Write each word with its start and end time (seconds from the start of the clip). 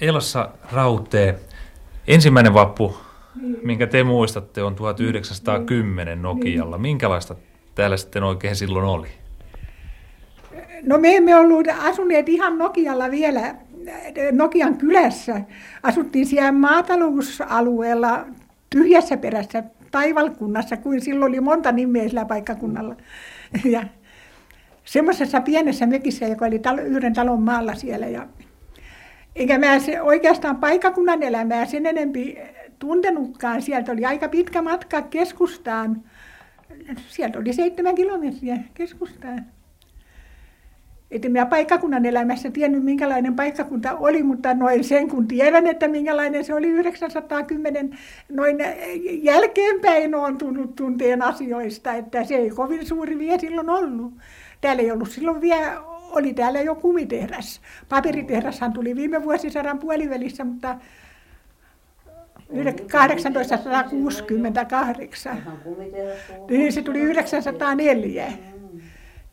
Elsa 0.00 0.50
Rautee, 0.72 1.38
ensimmäinen 2.06 2.54
vappu, 2.54 2.96
niin. 3.42 3.58
minkä 3.62 3.86
te 3.86 4.04
muistatte, 4.04 4.62
on 4.62 4.74
1910 4.74 6.22
Nokialla. 6.22 6.78
Minkälaista 6.78 7.34
täällä 7.74 7.96
sitten 7.96 8.22
oikein 8.22 8.56
silloin 8.56 8.84
oli? 8.84 9.08
No 10.82 10.98
me 10.98 11.16
emme 11.16 11.36
ollut 11.36 11.66
asuneet 11.78 12.28
ihan 12.28 12.58
Nokialla 12.58 13.10
vielä, 13.10 13.54
Nokian 14.32 14.78
kylässä. 14.78 15.40
Asuttiin 15.82 16.26
siellä 16.26 16.52
maatalousalueella 16.52 18.26
tyhjässä 18.70 19.16
perässä 19.16 19.62
Taivalkunnassa, 19.90 20.76
kuin 20.76 21.00
silloin 21.00 21.32
oli 21.32 21.40
monta 21.40 21.72
nimeä 21.72 22.08
sillä 22.08 22.24
paikkakunnalla. 22.24 22.96
Ja 23.64 23.82
semmoisessa 24.84 25.40
pienessä 25.40 25.86
mökissä, 25.86 26.26
joka 26.26 26.44
oli 26.44 26.58
talo, 26.58 26.82
yhden 26.82 27.14
talon 27.14 27.42
maalla 27.42 27.74
siellä. 27.74 28.06
Ja, 28.06 28.26
eikä 29.36 29.58
mä 29.58 29.78
se, 29.78 30.02
oikeastaan 30.02 30.56
paikkakunnan 30.56 31.22
elämää 31.22 31.66
sen 31.66 31.86
enempi 31.86 32.38
tuntenutkaan. 32.78 33.62
Sieltä 33.62 33.92
oli 33.92 34.04
aika 34.04 34.28
pitkä 34.28 34.62
matka 34.62 35.02
keskustaan. 35.02 36.02
Sieltä 37.08 37.38
oli 37.38 37.52
seitsemän 37.52 37.94
kilometriä 37.94 38.58
keskustaan. 38.74 39.44
Että 41.10 41.28
minä 41.28 41.46
paikkakunnan 41.46 42.06
elämässä 42.06 42.50
tiennyt, 42.50 42.84
minkälainen 42.84 43.36
paikkakunta 43.36 43.96
oli, 43.96 44.22
mutta 44.22 44.54
noin 44.54 44.84
sen 44.84 45.08
kun 45.08 45.28
tiedän, 45.28 45.66
että 45.66 45.88
minkälainen 45.88 46.44
se 46.44 46.54
oli 46.54 46.68
910, 46.68 47.98
noin 48.28 48.56
jälkeenpäin 49.22 50.14
on 50.14 50.38
tullut 50.38 50.74
tunteen 50.74 51.22
asioista, 51.22 51.92
että 51.92 52.24
se 52.24 52.34
ei 52.36 52.50
kovin 52.50 52.86
suuri 52.86 53.18
vie 53.18 53.38
silloin 53.38 53.70
ollut. 53.70 54.14
Täällä 54.60 54.82
ei 54.82 54.90
ollut 54.90 55.10
silloin 55.10 55.40
vielä, 55.40 55.95
oli 56.16 56.34
täällä 56.34 56.60
jo 56.60 56.74
kumitehdas. 56.74 57.60
Paperitehdashan 57.88 58.72
tuli 58.72 58.96
viime 58.96 59.24
vuosisadan 59.24 59.78
puolivälissä, 59.78 60.44
mutta 60.44 60.78
1868. 62.48 65.42
Niin 66.50 66.72
se 66.72 66.82
tuli 66.82 67.00
904. 67.00 68.32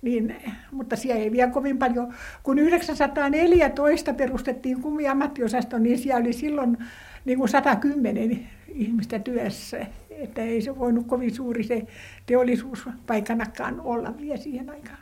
Niin, 0.01 0.35
mutta 0.71 0.95
siellä 0.95 1.23
ei 1.23 1.31
vielä 1.31 1.51
kovin 1.51 1.77
paljon. 1.77 2.13
Kun 2.43 2.59
914 2.59 4.13
perustettiin 4.13 4.81
kumiammattiosasto, 4.81 5.77
niin 5.77 5.97
siellä 5.97 6.21
oli 6.21 6.33
silloin 6.33 6.77
niin 7.25 7.37
kuin 7.37 7.49
110 7.49 8.47
ihmistä 8.67 9.19
työssä. 9.19 9.85
Että 10.09 10.41
ei 10.41 10.61
se 10.61 10.79
voinut 10.79 11.07
kovin 11.07 11.35
suuri 11.35 11.63
se 11.63 11.81
teollisuuspaikanakaan 12.25 13.81
olla 13.81 14.17
vielä 14.17 14.37
siihen 14.37 14.69
aikaan. 14.69 14.97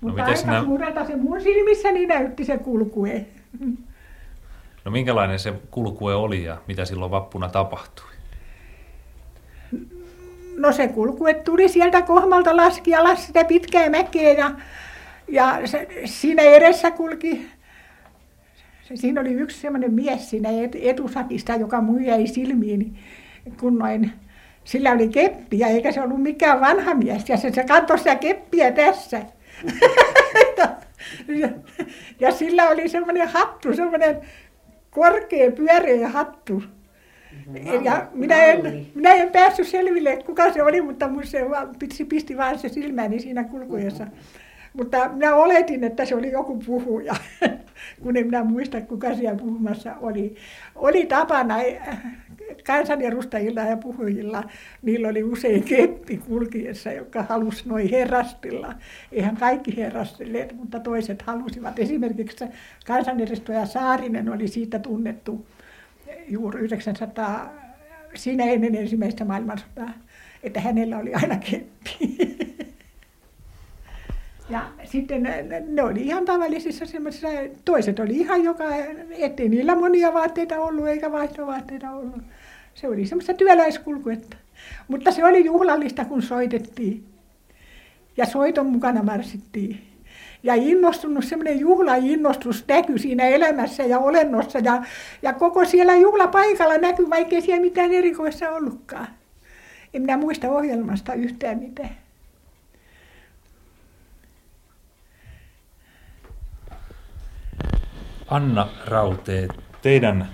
No, 0.00 0.08
mutta 0.08 0.24
aika 0.24 0.36
sinä... 0.36 0.64
suurelta 0.64 1.06
se 1.06 1.16
mun 1.16 1.40
silmissäni 1.40 2.06
näytti 2.06 2.44
se 2.44 2.58
kulkue. 2.58 3.26
No 4.84 4.90
minkälainen 4.90 5.38
se 5.38 5.52
kulkue 5.70 6.14
oli 6.14 6.44
ja 6.44 6.56
mitä 6.66 6.84
silloin 6.84 7.10
vappuna 7.10 7.48
tapahtui? 7.48 8.06
No 10.56 10.72
se 10.72 10.88
kulkue 10.88 11.34
tuli 11.34 11.68
sieltä 11.68 12.02
kohmalta 12.02 12.56
laski 12.56 12.94
alas 12.94 13.26
sitä 13.26 13.44
pitkää 13.44 13.90
mäkeä 13.90 14.32
ja, 14.32 14.50
ja 15.28 15.60
se, 15.64 15.88
siinä 16.04 16.42
edessä 16.42 16.90
kulki, 16.90 17.48
se, 18.82 18.96
siinä 18.96 19.20
oli 19.20 19.32
yksi 19.32 19.60
semmoinen 19.60 19.94
mies 19.94 20.30
siinä 20.30 20.48
etusakista, 20.82 21.54
joka 21.54 21.80
mun 21.80 22.04
jäi 22.04 22.26
silmiin, 22.26 22.98
kun 23.60 23.78
noin, 23.78 24.12
sillä 24.64 24.92
oli 24.92 25.08
keppiä, 25.08 25.66
eikä 25.66 25.92
se 25.92 26.00
ollut 26.00 26.22
mikään 26.22 26.60
vanha 26.60 26.94
mies, 26.94 27.28
ja 27.28 27.36
se, 27.36 27.50
se 27.50 27.64
kantoi 27.64 27.98
sitä 27.98 28.14
keppiä 28.14 28.72
tässä. 28.72 29.22
Ja, 32.20 32.32
sillä 32.32 32.68
oli 32.68 32.88
semmoinen 32.88 33.28
hattu, 33.28 33.74
semmoinen 33.74 34.20
korkea 34.90 35.50
pyöreä 35.52 36.08
hattu. 36.08 36.62
Ja 37.84 38.08
minä 38.12 38.44
en, 38.44 38.86
minä 38.94 39.14
en 39.14 39.32
päässyt 39.32 39.68
selville, 39.68 40.22
kuka 40.26 40.52
se 40.52 40.62
oli, 40.62 40.80
mutta 40.80 41.08
mun 41.08 41.26
se 41.26 41.40
pisti, 41.78 42.04
pisti 42.04 42.36
vaan 42.36 42.58
se 42.58 42.68
silmäni 42.68 43.20
siinä 43.20 43.44
kulkuessa. 43.44 44.06
Mutta 44.72 45.08
minä 45.08 45.34
oletin, 45.34 45.84
että 45.84 46.04
se 46.04 46.14
oli 46.14 46.30
joku 46.32 46.58
puhuja, 46.66 47.14
kun 48.02 48.16
en 48.16 48.26
minä 48.26 48.44
muista, 48.44 48.80
kuka 48.80 49.14
siellä 49.14 49.38
puhumassa 49.38 49.94
oli. 50.00 50.34
Oli 50.74 51.06
tapana 51.06 51.56
kansanedustajilla 52.66 53.60
ja 53.60 53.76
puhujilla, 53.76 54.44
niillä 54.82 55.08
oli 55.08 55.22
usein 55.22 55.62
keppi 55.62 56.16
kulkiessa, 56.16 56.92
joka 56.92 57.22
halusi 57.22 57.68
noin 57.68 57.90
herrastilla. 57.90 58.74
Eihän 59.12 59.36
kaikki 59.36 59.76
herrastelleet, 59.76 60.52
mutta 60.56 60.80
toiset 60.80 61.22
halusivat. 61.22 61.78
Esimerkiksi 61.78 62.44
kansanedustaja 62.86 63.66
Saarinen 63.66 64.28
oli 64.28 64.48
siitä 64.48 64.78
tunnettu 64.78 65.46
juuri 66.28 66.60
900, 66.60 67.52
siinä 68.14 68.44
ennen 68.44 68.74
ensimmäistä 68.74 69.24
maailmansotaa, 69.24 69.92
että 70.42 70.60
hänellä 70.60 70.98
oli 70.98 71.14
aina 71.14 71.36
keppi. 71.36 72.16
Ja 74.50 74.62
sitten 74.84 75.22
ne 75.68 75.82
oli 75.82 76.00
ihan 76.00 76.24
tavallisissa 76.24 76.86
semmoisissa, 76.86 77.28
toiset 77.64 77.98
oli 77.98 78.16
ihan 78.16 78.44
joka, 78.44 78.64
ettei 79.10 79.48
niillä 79.48 79.74
monia 79.74 80.12
vaatteita 80.12 80.60
ollut 80.60 80.88
eikä 80.88 81.12
vaihtovaatteita 81.12 81.90
ollut. 81.90 82.22
Se 82.74 82.88
oli 82.88 83.06
semmoista 83.06 83.34
työläiskulkuetta. 83.34 84.36
Mutta 84.88 85.10
se 85.10 85.24
oli 85.24 85.44
juhlallista, 85.44 86.04
kun 86.04 86.22
soitettiin. 86.22 87.04
Ja 88.16 88.26
soiton 88.26 88.66
mukana 88.66 89.02
marssittiin. 89.02 89.86
Ja 90.42 90.54
innostunut, 90.54 91.24
semmoinen 91.24 91.60
juhlainnostus 91.60 92.64
näkyi 92.68 92.98
siinä 92.98 93.28
elämässä 93.28 93.82
ja 93.82 93.98
olennossa. 93.98 94.58
Ja, 94.58 94.82
ja 95.22 95.32
koko 95.32 95.64
siellä 95.64 95.96
juhlapaikalla 95.96 96.78
näkyi, 96.78 97.10
vaikkei 97.10 97.40
siellä 97.40 97.60
mitään 97.60 97.92
erikoista 97.92 98.50
ollutkaan. 98.50 99.06
En 99.94 100.02
minä 100.02 100.16
muista 100.16 100.50
ohjelmasta 100.50 101.14
yhtään 101.14 101.58
mitään. 101.58 101.96
Anna 108.28 108.68
Rautee, 108.86 109.48
teidän 109.82 110.28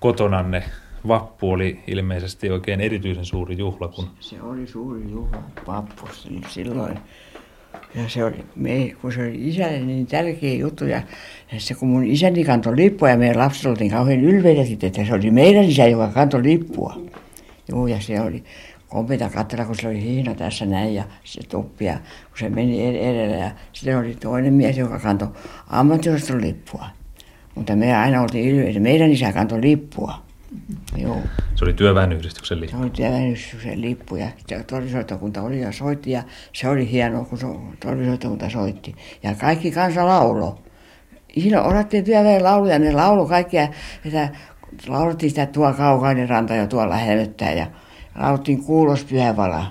kotonanne 0.00 0.64
vappu 1.08 1.50
oli 1.50 1.78
ilmeisesti 1.86 2.50
oikein 2.50 2.80
erityisen 2.80 3.24
suuri 3.24 3.58
juhla. 3.58 3.88
Kun... 3.88 4.08
Se 4.20 4.42
oli 4.42 4.66
suuri 4.66 5.10
juhla 5.10 5.42
vappu 5.66 6.08
silloin. 6.48 6.98
Ja 7.94 8.08
se 8.08 8.24
oli, 8.24 8.44
me, 8.56 8.94
kun 9.02 9.12
se 9.12 9.20
oli 9.20 9.48
isälle 9.48 9.78
niin 9.78 10.06
tärkeä 10.06 10.54
juttu. 10.54 10.84
Ja, 10.84 11.02
ja 11.52 11.60
se, 11.60 11.74
kun 11.74 11.88
mun 11.88 12.04
isäni 12.04 12.44
kantoi 12.44 12.76
lippua 12.76 13.10
ja 13.10 13.16
meidän 13.16 13.38
lapset 13.38 13.66
oltiin 13.66 13.90
kauhean 13.90 14.20
ylpeitä 14.20 14.64
sitten, 14.64 14.86
että 14.86 15.04
se 15.04 15.14
oli 15.14 15.30
meidän 15.30 15.64
isä, 15.64 15.86
joka 15.86 16.08
kantoi 16.08 16.42
lippua. 16.42 17.00
Joo, 17.68 17.86
ja 17.86 18.00
se 18.00 18.20
oli 18.20 18.44
kompita 18.88 19.30
katsella, 19.30 19.64
kun 19.64 19.76
se 19.80 19.88
oli 19.88 20.02
hiina 20.02 20.34
tässä 20.34 20.66
näin 20.66 20.94
ja 20.94 21.04
se 21.24 21.40
tuppi 21.48 21.84
ja 21.84 21.94
kun 22.28 22.38
se 22.38 22.48
meni 22.48 22.86
edellä. 22.86 23.36
Ja 23.36 23.50
sitten 23.72 23.98
oli 23.98 24.14
toinen 24.14 24.54
mies, 24.54 24.78
joka 24.78 24.98
kantoi 24.98 25.28
ammattiosaston 25.66 26.40
lippua. 26.40 26.86
Mutta 27.54 27.76
me 27.76 27.96
aina 27.96 28.22
oltiin 28.22 28.54
ylpeitä. 28.54 28.80
Meidän 28.80 29.10
isä 29.10 29.32
kantoi 29.32 29.60
lippua. 29.60 30.25
Joo. 30.96 31.20
Se 31.54 31.64
oli 31.64 31.72
työväenyhdistyksen 31.72 32.60
lippu. 32.60 32.76
Se 32.76 32.82
oli 32.82 32.90
työväenyhdistyksen 32.90 33.80
lippu 33.80 34.16
ja 34.16 34.28
torvisoittokunta 34.66 35.42
oli 35.42 35.60
ja 35.60 35.72
soitti 35.72 36.10
ja 36.10 36.22
se 36.52 36.68
oli 36.68 36.90
hienoa, 36.90 37.24
kun 37.24 37.76
torvisoittokunta 37.80 38.50
soitti. 38.50 38.94
Ja 39.22 39.34
kaikki 39.34 39.70
kansa 39.70 40.06
laulo. 40.06 40.58
Siinä 41.34 41.62
osattiin 41.62 42.04
työväen 42.04 42.44
lauluja, 42.44 42.78
ne 42.78 42.92
laulo 42.92 43.26
kaikkia, 43.26 43.68
että 44.04 44.28
laulettiin 44.86 45.30
sitä 45.30 45.46
tuo 45.46 45.72
kaukainen 45.72 46.28
ranta 46.28 46.54
ja 46.54 46.66
tuolla 46.66 46.96
helvettää 46.96 47.52
ja 47.52 47.66
laulettiin 48.18 48.64
kuulos 48.64 49.04
pyhävala. 49.04 49.66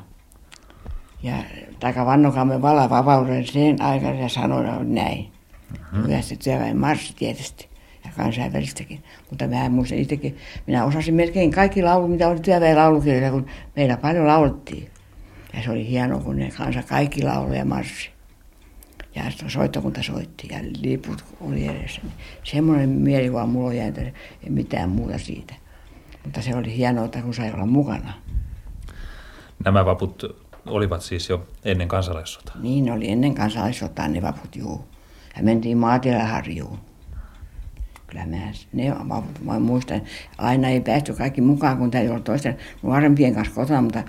Ja 1.23 1.33
taika 1.79 2.05
vannokamme 2.05 2.61
vala 2.61 2.89
vapauden 2.89 3.47
sen 3.47 3.81
aikana 3.81 4.19
ja 4.19 4.29
sanoi 4.29 4.85
näin. 4.85 5.31
Mm-hmm. 5.71 6.03
Yhdessä 6.03 6.35
työväen 6.43 6.77
marssi 6.77 7.15
tietysti 7.15 7.69
kansainvälistäkin. 8.15 9.03
Mutta 9.29 9.47
mä 9.47 9.69
muistan 9.69 9.97
itsekin, 9.97 10.37
minä 10.67 10.85
osasin 10.85 11.15
melkein 11.15 11.51
kaikki 11.51 11.83
laulut, 11.83 12.11
mitä 12.11 12.27
oli 12.27 12.39
työväen 12.39 12.77
laulukirjoja, 12.77 13.31
kun 13.31 13.45
meillä 13.75 13.97
paljon 13.97 14.27
laulettiin. 14.27 14.89
Ja 15.53 15.63
se 15.63 15.71
oli 15.71 15.89
hienoa, 15.89 16.21
kun 16.21 16.35
ne 16.35 16.51
kanssa 16.57 16.83
kaikki 16.83 17.23
lauluja 17.23 17.65
marssi. 17.65 18.09
Ja 19.15 19.23
soittokunta 19.47 20.03
soitti 20.03 20.47
ja 20.51 20.59
liput 20.81 21.25
oli 21.41 21.67
edessä. 21.67 22.01
Semmoinen 22.43 22.89
mielikuva 22.89 23.45
mulla 23.45 23.67
on 23.67 23.77
jäänyt, 23.77 24.13
ei 24.43 24.49
mitään 24.49 24.89
muuta 24.89 25.17
siitä. 25.17 25.53
Mutta 26.23 26.41
se 26.41 26.55
oli 26.55 26.77
hienoa, 26.77 27.05
että 27.05 27.21
kun 27.21 27.33
sai 27.33 27.51
olla 27.53 27.65
mukana. 27.65 28.13
Nämä 29.65 29.85
vaput 29.85 30.23
olivat 30.65 31.01
siis 31.01 31.29
jo 31.29 31.47
ennen 31.65 31.87
kansalaissotaa? 31.87 32.55
Niin, 32.61 32.91
oli 32.91 33.09
ennen 33.09 33.35
kansalaissotaa 33.35 34.07
ne 34.07 34.21
vaput, 34.21 34.55
juu. 34.55 34.85
Ja 35.37 35.43
mentiin 35.43 35.77
maatilaharjuun 35.77 36.79
kyllä 38.07 38.25
mä, 38.25 38.37
ne, 38.73 38.93
mä 39.43 39.59
muistan, 39.59 40.01
aina 40.37 40.69
ei 40.69 40.81
päästy 40.81 41.13
kaikki 41.13 41.41
mukaan, 41.41 41.77
kun 41.77 41.91
täytyy 41.91 42.11
olla 42.11 42.23
toisten 42.23 42.57
nuorempien 42.83 43.35
kanssa 43.35 43.55
kotona, 43.55 43.81
mutta 43.81 44.03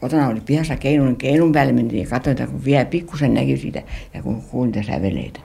kotona 0.00 0.28
oli 0.28 0.40
pihassa 0.40 0.76
keinun, 0.76 1.16
keinun 1.16 1.52
päälle 1.52 1.72
mentiin 1.72 2.02
ja 2.02 2.10
katsoin, 2.10 2.36
kun 2.36 2.64
vielä 2.64 2.84
pikkusen 2.84 3.34
näkyi 3.34 3.56
siitä 3.56 3.82
ja 4.14 4.22
kun 4.22 4.42
kuulin 4.42 4.84
säveleitä. 4.84 5.40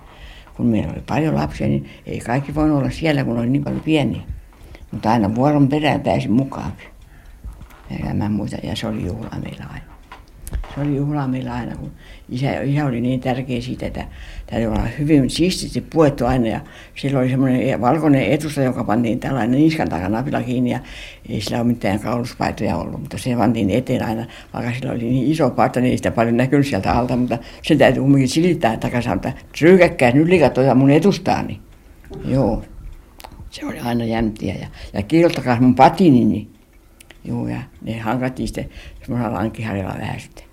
kun 0.58 0.66
meillä 0.66 0.94
oli 0.94 1.04
paljon 1.08 1.36
lapsia, 1.36 1.68
niin 1.68 1.90
ei 2.06 2.20
kaikki 2.20 2.56
voinut 2.56 2.78
olla 2.78 2.90
siellä, 2.90 3.24
kun 3.24 3.40
oli 3.40 3.50
niin 3.50 3.64
paljon 3.64 3.82
pieniä. 3.82 4.22
Mutta 4.92 5.12
aina 5.12 5.36
vuoron 5.36 5.68
perään 5.68 6.02
pääsi 6.02 6.28
mukaan. 6.28 6.72
Ja 8.08 8.14
mä 8.14 8.30
muista, 8.30 8.58
ja 8.64 8.76
se 8.76 8.88
oli 8.88 9.06
juhla 9.06 9.30
meillä 9.44 9.66
aina 9.74 9.91
se 10.76 10.82
oli 10.82 10.96
juhla 10.96 11.28
meillä 11.28 11.54
aina, 11.54 11.76
kun 11.76 11.92
isä, 12.30 12.62
isä 12.62 12.86
oli 12.86 13.02
niin 13.02 13.20
tärkeä 13.20 13.62
siitä, 13.62 13.86
että 13.86 14.06
täytyy 14.48 14.68
olla 14.68 14.86
hyvin 15.00 15.30
siististi 15.30 15.82
puettu 15.82 16.26
aina. 16.26 16.48
Ja 16.48 16.60
sillä 16.96 17.20
oli 17.20 17.30
semmoinen 17.30 17.82
valkoinen 17.82 18.32
etusta, 18.32 18.62
joka 18.62 18.84
pantiin 18.84 19.20
tällainen 19.20 19.60
niskan 19.60 19.90
takana 19.90 20.10
napilla 20.10 20.42
kiinni 20.42 20.72
ja 20.72 20.80
ei 21.30 21.42
sillä 21.42 21.58
ole 21.58 21.68
mitään 21.68 22.00
kauluspaitoja 22.00 22.78
ollut, 22.78 23.02
mutta 23.02 23.18
se 23.18 23.36
pantiin 23.36 23.70
eteen 23.70 24.06
aina, 24.06 24.26
vaikka 24.54 24.74
sillä 24.74 24.92
oli 24.92 25.04
niin 25.04 25.32
iso 25.32 25.50
paita, 25.50 25.80
niin 25.80 25.92
ei 25.92 25.98
sitä 25.98 26.12
paljon 26.12 26.38
näkynyt 26.38 26.68
sieltä 26.68 26.92
alta, 26.92 27.18
mutta 27.18 27.38
sen 27.62 27.78
täytyy 27.78 28.02
kumminkin 28.02 28.30
silittää 28.30 28.78
takaisin, 28.78 29.14
että 29.14 29.34
ryykäkkää 29.62 30.12
nyt 30.12 30.28
likatoja 30.28 30.76
mun 30.76 30.92
etustaani. 30.92 31.60
Joo, 32.26 32.64
se 33.50 33.66
oli 33.66 33.80
aina 33.80 34.06
jämtiä 34.06 34.56
ja, 34.62 34.68
ja 34.94 35.02
kirjoittakaa 35.02 35.62
mun 35.62 35.76
patini, 35.76 36.26
niin 36.26 36.52
Joo, 37.26 37.48
ja 37.48 37.64
ne 37.82 38.00
hankattiin 38.00 38.48
sitten 38.48 38.70
semmoisella 39.02 39.34
lankkiharjalla 39.34 39.96
vähän 40.00 40.20
sitten 40.20 40.46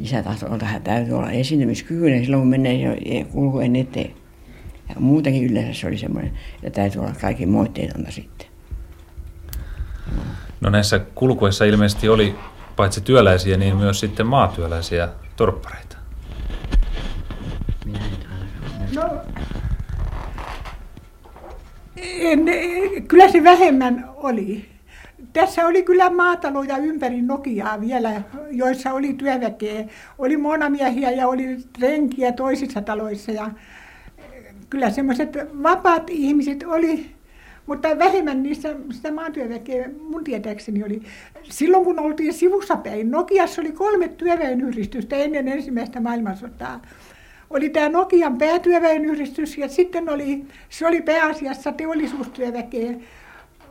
isä 0.00 0.22
tahtoi 0.22 0.46
olla, 0.46 0.56
että 0.56 0.80
täytyy 0.80 1.14
olla 1.14 1.30
esiintymiskykyinen 1.30 2.24
silloin, 2.24 2.40
kun 2.40 2.50
menee 2.50 3.24
kulkuen 3.32 3.76
eteen. 3.76 4.10
Ja 4.88 4.94
muutenkin 4.98 5.44
yleensä 5.50 5.80
se 5.80 5.86
oli 5.86 5.98
semmoinen, 5.98 6.32
että 6.62 6.80
täytyy 6.80 7.00
olla 7.00 7.12
kaikki 7.20 7.46
moitteetonta 7.46 8.10
sitten. 8.10 8.48
No 10.60 10.70
näissä 10.70 10.98
kulkuessa 11.14 11.64
ilmeisesti 11.64 12.08
oli 12.08 12.34
paitsi 12.76 13.00
työläisiä, 13.00 13.56
niin 13.56 13.76
myös 13.76 14.00
sitten 14.00 14.26
maatyöläisiä 14.26 15.08
torppareita. 15.36 15.96
Minä 17.84 18.00
No, 18.94 19.02
en, 21.96 22.46
kyllä 23.08 23.28
se 23.28 23.44
vähemmän 23.44 24.10
oli 24.16 24.68
tässä 25.32 25.66
oli 25.66 25.82
kyllä 25.82 26.10
maataloja 26.10 26.76
ympäri 26.76 27.22
Nokiaa 27.22 27.80
vielä, 27.80 28.22
joissa 28.50 28.92
oli 28.92 29.14
työväkeä. 29.14 29.84
Oli 30.18 30.36
monamiehiä 30.36 31.10
ja 31.10 31.28
oli 31.28 31.58
renkiä 31.80 32.32
toisissa 32.32 32.80
taloissa. 32.80 33.32
Ja 33.32 33.50
kyllä 34.70 34.90
semmoiset 34.90 35.36
vapaat 35.62 36.10
ihmiset 36.10 36.64
oli, 36.66 37.06
mutta 37.66 37.98
vähemmän 37.98 38.42
niissä 38.42 38.76
sitä 38.90 39.12
maatyöväkeä 39.12 39.90
mun 40.08 40.24
tietääkseni 40.24 40.84
oli. 40.84 41.02
Silloin 41.42 41.84
kun 41.84 41.98
oltiin 41.98 42.34
sivussa 42.34 42.76
päin, 42.76 43.10
Nokiassa 43.10 43.62
oli 43.62 43.72
kolme 43.72 44.08
työväenyhdistystä 44.08 45.16
ennen 45.16 45.48
ensimmäistä 45.48 46.00
maailmansotaa. 46.00 46.82
Oli 47.50 47.70
tämä 47.70 47.88
Nokian 47.88 48.38
päätyöväenyhdistys 48.38 49.58
ja 49.58 49.68
sitten 49.68 50.08
oli, 50.08 50.44
se 50.68 50.86
oli 50.86 51.02
pääasiassa 51.02 51.72
teollisuustyöväkeä 51.72 52.94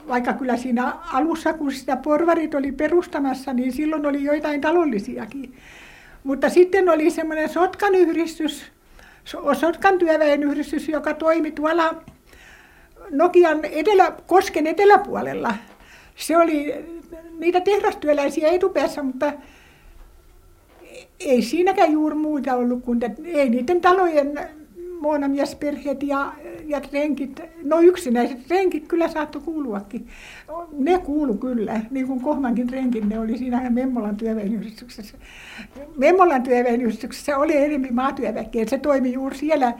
vaikka 0.08 0.34
kyllä 0.34 0.58
siinä 0.58 0.94
alussa, 1.14 1.54
kun 1.54 1.72
sitä 1.72 1.96
porvarit 1.96 2.56
oli 2.56 2.72
perustamassa, 2.72 3.54
niin 3.54 3.72
silloin 3.72 4.06
oli 4.06 4.24
joitain 4.24 4.62
talollisiakin. 4.62 5.54
Mutta 6.24 6.50
sitten 6.50 6.90
oli 6.90 7.12
semmoinen 7.12 7.50
Sotkan 7.50 7.96
yhdistys, 7.96 8.66
Sotkan 9.54 10.00
työväenyhdistys, 10.00 10.90
joka 10.90 11.14
toimi 11.14 11.52
tuolla 11.52 12.04
Nokian 13.12 13.66
etelä, 13.66 14.12
Kosken 14.28 14.68
eteläpuolella. 14.68 15.54
Se 16.16 16.38
oli 16.38 16.74
niitä 17.40 17.62
tehdastyöläisiä 17.62 18.50
etupäässä, 18.50 19.04
mutta 19.04 19.34
ei 21.20 21.42
siinäkään 21.42 21.92
juuri 21.92 22.16
muuta 22.16 22.56
ollut 22.56 22.84
kuin, 22.84 23.00
ei 23.26 23.50
niiden 23.50 23.82
talojen 23.82 24.40
muonamiesperheet 25.00 26.04
ja, 26.04 26.34
ja 26.66 26.82
renkit, 26.94 27.42
no 27.64 27.80
yksinäiset 27.80 28.38
renkit 28.50 28.88
kyllä 28.88 29.08
saattoi 29.08 29.42
kuuluakin. 29.42 30.08
Ne 30.78 30.98
kuulu 30.98 31.34
kyllä, 31.34 31.82
niin 31.92 32.08
kuin 32.08 32.22
Kohmankin 32.22 32.70
renkin, 32.70 33.10
ne 33.10 33.20
oli 33.20 33.38
siinä 33.38 33.70
Memmolan 33.70 34.18
työväenyhdistyksessä. 34.18 35.18
Memmolan 35.98 36.44
työväenyhdistyksessä 36.44 37.38
oli 37.38 37.58
enemmän 37.58 37.94
maatyöväkeä, 37.94 38.66
se 38.68 38.78
toimi 38.78 39.14
juuri 39.14 39.38
siellä, 39.38 39.74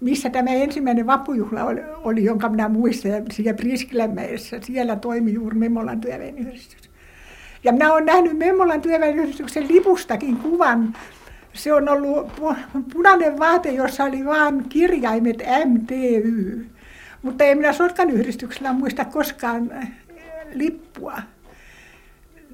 missä 0.00 0.30
tämä 0.30 0.50
ensimmäinen 0.50 1.06
vappujuhla 1.06 1.64
oli, 1.64 1.80
oli 2.04 2.24
jonka 2.24 2.48
minä 2.48 2.68
muistan, 2.68 3.12
siellä 3.32 3.54
Priskilämäessä, 3.54 4.60
siellä 4.60 4.96
toimi 4.96 5.32
juuri 5.32 5.58
Memmolan 5.58 6.00
työväenyhdistys. 6.00 6.90
Ja 7.64 7.72
minä 7.72 7.92
olen 7.92 8.06
nähnyt 8.06 8.38
Memmolan 8.38 8.80
työväenyhdistyksen 8.80 9.68
lipustakin 9.68 10.36
kuvan, 10.36 10.94
se 11.52 11.72
on 11.72 11.88
ollut 11.88 12.32
punainen 12.92 13.38
vaate, 13.38 13.72
jossa 13.72 14.04
oli 14.04 14.24
vain 14.24 14.68
kirjaimet 14.68 15.42
MTY. 15.64 16.66
Mutta 17.22 17.44
ei 17.44 17.54
minä 17.54 17.72
Sotkan 17.72 18.10
yhdistyksellä 18.10 18.72
muista 18.72 19.04
koskaan 19.04 19.72
äh, 19.72 19.92
lippua. 20.52 21.22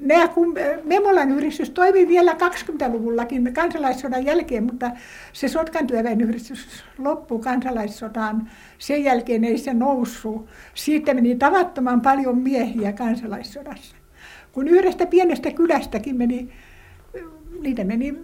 Nämä, 0.01 0.29
kun 0.29 0.55
Memolan 0.85 1.33
yhdistys 1.33 1.71
toimi 1.71 2.09
vielä 2.09 2.33
20-luvullakin 2.33 3.53
kansalaissodan 3.53 4.25
jälkeen, 4.25 4.65
mutta 4.65 4.91
se 5.33 5.49
Sotkan 5.49 5.87
yhdistys 6.21 6.85
loppui 6.99 7.41
kansalaissotaan. 7.41 8.51
Sen 8.79 9.05
jälkeen 9.05 9.45
ei 9.45 9.59
se 9.59 9.75
noussut. 9.75 10.49
Siitä 10.75 11.15
meni 11.15 11.37
tavattoman 11.37 12.01
paljon 12.01 12.39
miehiä 12.39 12.93
kansalaissodassa. 12.93 13.97
Kun 14.53 14.69
yhdestä 14.69 15.07
pienestä 15.07 15.51
kylästäkin 15.51 16.17
meni, 16.17 16.49
niitä 17.61 17.85
meni 17.85 18.15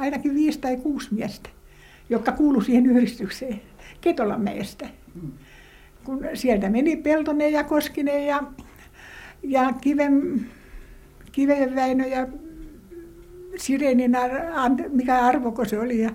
ainakin 0.00 0.34
viisi 0.34 0.58
tai 0.58 0.76
kuusi 0.76 1.14
miestä, 1.14 1.50
jotka 2.10 2.32
kuulu 2.32 2.60
siihen 2.60 2.86
yhdistykseen 2.86 3.60
Ketolanmäestä. 4.00 4.88
Kun 6.04 6.20
sieltä 6.34 6.68
meni 6.68 6.96
Peltonen 6.96 7.52
ja 7.52 7.64
Koskinen 7.64 8.26
ja, 8.26 8.42
ja 9.42 9.72
Kiven, 9.80 10.46
Kiven 11.32 11.74
Väinö 11.74 12.06
ja 12.06 12.26
Sirenin, 13.56 14.12
mikä 14.88 15.18
arvoko 15.18 15.64
se 15.64 15.78
oli. 15.78 15.98
Ja 15.98 16.10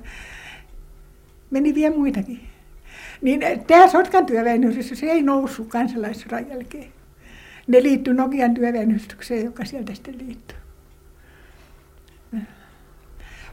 meni 1.52 1.76
vielä 1.76 1.98
muitakin. 1.98 2.40
Niin 3.22 3.42
tämä 3.68 3.88
Sotkan 3.88 4.26
työväenyhdistys 4.26 5.04
ei 5.04 5.22
noussut 5.22 5.68
kansalaissodan 5.68 6.50
jälkeen. 6.50 6.88
Ne 7.68 7.84
liittyi 7.84 8.14
Nokian 8.14 8.54
työväenyhdistykseen, 8.54 9.46
joka 9.46 9.66
sieltä 9.66 9.94
sitten 9.94 10.18
liittyi. 10.18 10.58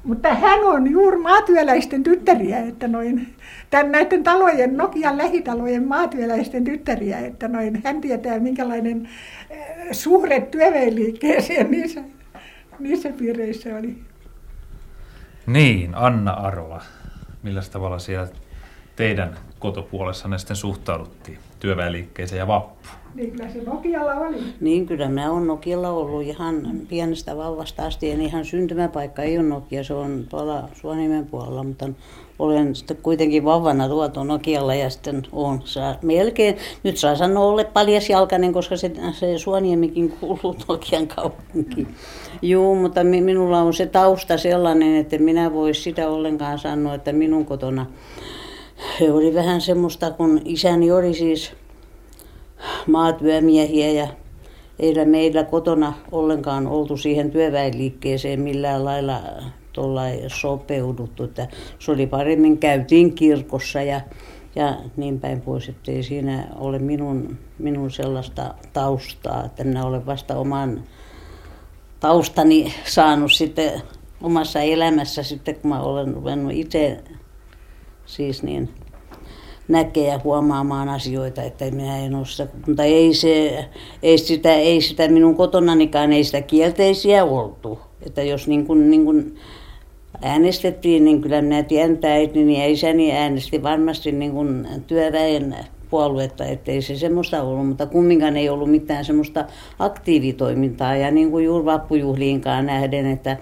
Mutta 0.04 0.34
hän 0.34 0.60
on 0.60 0.90
juuri 0.90 1.16
maatyöläisten 1.16 2.02
tyttäriä, 2.02 2.58
että 2.58 2.88
noin, 2.88 3.34
tämän 3.70 3.92
näiden 3.92 4.22
talojen, 4.22 4.76
Nokian 4.76 5.18
lähitalojen 5.18 5.88
maatyöläisten 5.88 6.64
tyttäriä, 6.64 7.18
että 7.18 7.48
noin, 7.48 7.82
hän 7.84 8.00
tietää 8.00 8.38
minkälainen 8.38 9.08
eh, 9.50 9.66
suhde 9.92 10.40
työväenliikkeeseen 10.40 11.70
niissä, 11.70 12.02
niissä 12.78 13.08
piireissä 13.08 13.76
oli. 13.76 13.98
Niin, 15.46 15.94
Anna 15.94 16.32
Arola. 16.32 16.82
Millä 17.42 17.62
tavalla 17.72 17.98
siellä 17.98 18.28
teidän 18.96 19.38
kotopuolessanne 19.58 20.38
sitten 20.38 20.56
suhtauduttiin 20.56 21.38
työväenliikkeeseen 21.60 22.38
ja 22.38 22.46
vappuun? 22.46 23.01
Niin 23.14 23.30
kyllä 23.30 23.50
se 23.52 23.62
Nokialla 23.62 24.14
oli. 24.14 24.36
Niin 24.60 24.86
kyllä 24.86 25.08
mä 25.08 25.30
oon 25.30 25.46
Nokialla 25.46 25.90
ollut 25.90 26.22
ihan 26.22 26.70
pienestä 26.88 27.36
vauvasta 27.36 27.86
asti. 27.86 28.10
En 28.10 28.20
ihan 28.20 28.44
syntymäpaikka 28.44 29.22
ei 29.22 29.38
ole 29.38 29.46
Nokia, 29.46 29.84
se 29.84 29.94
on 29.94 30.24
tuolla 30.28 30.68
Suonimen 30.74 31.26
puolella, 31.26 31.64
mutta 31.64 31.88
olen 32.38 32.74
sitten 32.74 32.96
kuitenkin 33.02 33.44
vauvana 33.44 33.88
tuotu 33.88 34.24
Nokialla 34.24 34.74
ja 34.74 34.90
sitten 34.90 35.22
on 35.32 35.60
saa, 35.64 35.98
melkein, 36.02 36.56
nyt 36.82 36.96
saa 36.96 37.16
sanoa 37.16 37.44
olla 37.44 37.64
paljasjalkainen, 37.64 38.52
koska 38.52 38.76
se, 38.76 38.92
se 39.12 39.38
Suoniemikin 39.38 40.12
kuuluu 40.20 40.56
Nokian 40.68 41.06
kaupunkiin. 41.06 41.88
Joo, 42.42 42.74
mutta 42.74 43.04
minulla 43.04 43.60
on 43.60 43.74
se 43.74 43.86
tausta 43.86 44.38
sellainen, 44.38 44.96
että 44.96 45.18
minä 45.18 45.52
vois 45.52 45.84
sitä 45.84 46.08
ollenkaan 46.08 46.58
sanoa, 46.58 46.94
että 46.94 47.12
minun 47.12 47.46
kotona 47.46 47.86
he 49.00 49.12
oli 49.12 49.34
vähän 49.34 49.60
semmoista, 49.60 50.10
kun 50.10 50.40
isäni 50.44 50.92
oli 50.92 51.14
siis 51.14 51.52
maatyömiehiä 52.86 53.90
ja 53.90 54.08
ei 54.78 55.04
meillä 55.04 55.44
kotona 55.44 55.92
ollenkaan 56.12 56.66
oltu 56.66 56.96
siihen 56.96 57.30
työväenliikkeeseen 57.30 58.40
millään 58.40 58.84
lailla 58.84 59.20
sopeuduttu, 60.28 61.24
että 61.24 61.48
se 61.78 61.92
oli 61.92 62.06
paremmin 62.06 62.58
käytiin 62.58 63.14
kirkossa 63.14 63.82
ja, 63.82 64.00
ja 64.56 64.76
niin 64.96 65.20
päin 65.20 65.40
pois, 65.40 65.68
että 65.68 65.92
ei 65.92 66.02
siinä 66.02 66.46
ole 66.58 66.78
minun, 66.78 67.38
minun 67.58 67.90
sellaista 67.90 68.54
taustaa, 68.72 69.44
että 69.44 69.64
minä 69.64 69.84
olen 69.84 70.06
vasta 70.06 70.36
oman 70.36 70.84
taustani 72.00 72.74
saanut 72.84 73.32
sitten 73.32 73.82
omassa 74.22 74.60
elämässä 74.60 75.22
sitten, 75.22 75.54
kun 75.54 75.68
mä 75.68 75.80
olen 75.80 76.14
ruvennut 76.14 76.52
itse 76.52 77.04
siis 78.06 78.42
niin 78.42 78.68
näkee 79.68 80.08
ja 80.08 80.20
huomaamaan 80.24 80.88
asioita, 80.88 81.42
että 81.42 81.70
minä 81.70 81.98
en 81.98 82.14
ole 82.14 82.26
sitä, 82.26 82.46
mutta 82.66 82.84
ei, 82.84 83.14
se, 83.14 83.64
ei, 84.02 84.18
sitä, 84.18 84.54
ei 84.54 84.80
sitä 84.80 85.08
minun 85.08 85.34
kotonanikaan, 85.34 86.12
ei 86.12 86.24
sitä 86.24 86.42
kielteisiä 86.42 87.24
oltu. 87.24 87.78
Että 88.06 88.22
jos 88.22 88.48
niin 88.48 88.66
kuin, 88.66 88.90
niin 88.90 89.04
kuin 89.04 89.36
äänestettiin, 90.22 91.04
niin 91.04 91.20
kyllä 91.20 91.42
minä 91.42 91.62
tiedän, 91.62 91.92
että 91.92 92.12
äitini 92.12 92.60
ja 92.60 92.68
isäni 92.68 93.12
äänesti 93.12 93.62
varmasti 93.62 94.12
niin 94.12 94.32
kuin 94.32 94.68
työväen 94.86 95.56
puoluetta, 95.90 96.44
ettei 96.44 96.82
se 96.82 96.96
semmoista 96.96 97.42
ollut, 97.42 97.66
mutta 97.66 97.86
kumminkaan 97.86 98.36
ei 98.36 98.48
ollut 98.48 98.70
mitään 98.70 99.04
semmoista 99.04 99.44
aktiivitoimintaa 99.78 100.96
ja 100.96 101.10
niin 101.10 101.30
kuin 101.30 101.44
juuri 101.44 101.64
vappujuhliinkaan 101.64 102.66
nähden, 102.66 103.06
että 103.06 103.36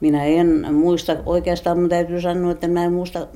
minä 0.00 0.24
en 0.24 0.74
muista, 0.74 1.16
oikeastaan 1.26 1.76
minun 1.76 1.90
täytyy 1.90 2.20
sanoa, 2.20 2.50
että 2.50 2.68
minä 2.68 2.84
en 2.84 2.92
muista, 2.92 3.26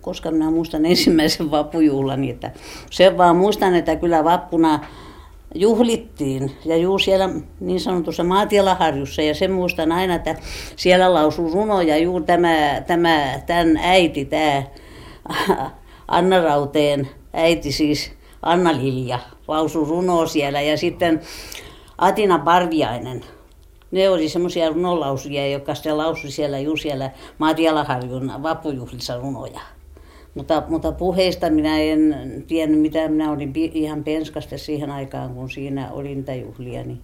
koska 0.00 0.30
minä 0.30 0.50
muistan 0.50 0.86
ensimmäisen 0.86 1.50
vappujuhlan, 1.56 2.24
että 2.24 2.50
sen 2.90 3.18
vaan 3.18 3.36
muistan, 3.36 3.74
että 3.74 3.96
kyllä 3.96 4.24
vappuna 4.24 4.80
juhlittiin 5.54 6.52
ja 6.64 6.76
juu 6.76 6.98
siellä 6.98 7.30
niin 7.60 7.80
sanotussa 7.80 8.24
Maatialaharjussa 8.24 9.22
ja 9.22 9.34
sen 9.34 9.52
muistan 9.52 9.92
aina, 9.92 10.14
että 10.14 10.36
siellä 10.76 11.14
lausui 11.14 11.52
runoja 11.52 11.96
juu 11.96 12.20
tämä, 12.20 12.82
tämä 12.86 13.40
tämän 13.46 13.76
äiti, 13.76 14.24
tämä 14.24 14.62
Anna 16.08 16.40
Rauteen 16.40 17.08
äiti 17.32 17.72
siis 17.72 18.12
Anna 18.42 18.72
Lilja 18.72 19.18
lausui 19.48 19.88
runoa 19.88 20.26
siellä 20.26 20.60
ja 20.60 20.78
sitten 20.78 21.20
Atina 21.98 22.38
Parviainen. 22.38 23.24
Ne 23.90 24.10
oli 24.10 24.28
semmoisia 24.28 24.68
runolausuja, 24.68 25.48
jotka 25.48 25.74
sitten 25.74 25.98
lausui 25.98 26.30
siellä 26.30 26.58
juu 26.58 26.76
siellä 26.76 27.10
Maatialaharjun 27.38 28.32
vappujuhlissa 28.42 29.16
runoja. 29.16 29.60
Mutta, 30.34 30.62
mutta 30.68 30.92
puheista 30.92 31.50
minä 31.50 31.78
en 31.78 32.14
tiennyt 32.46 32.80
mitä 32.80 33.08
minä 33.08 33.30
olin 33.30 33.52
ihan 33.54 34.04
penskasta 34.04 34.58
siihen 34.58 34.90
aikaan, 34.90 35.34
kun 35.34 35.50
siinä 35.50 35.92
oli 35.92 36.14
niitä 36.14 36.34
juhlia. 36.34 36.84
Niin. 36.84 37.00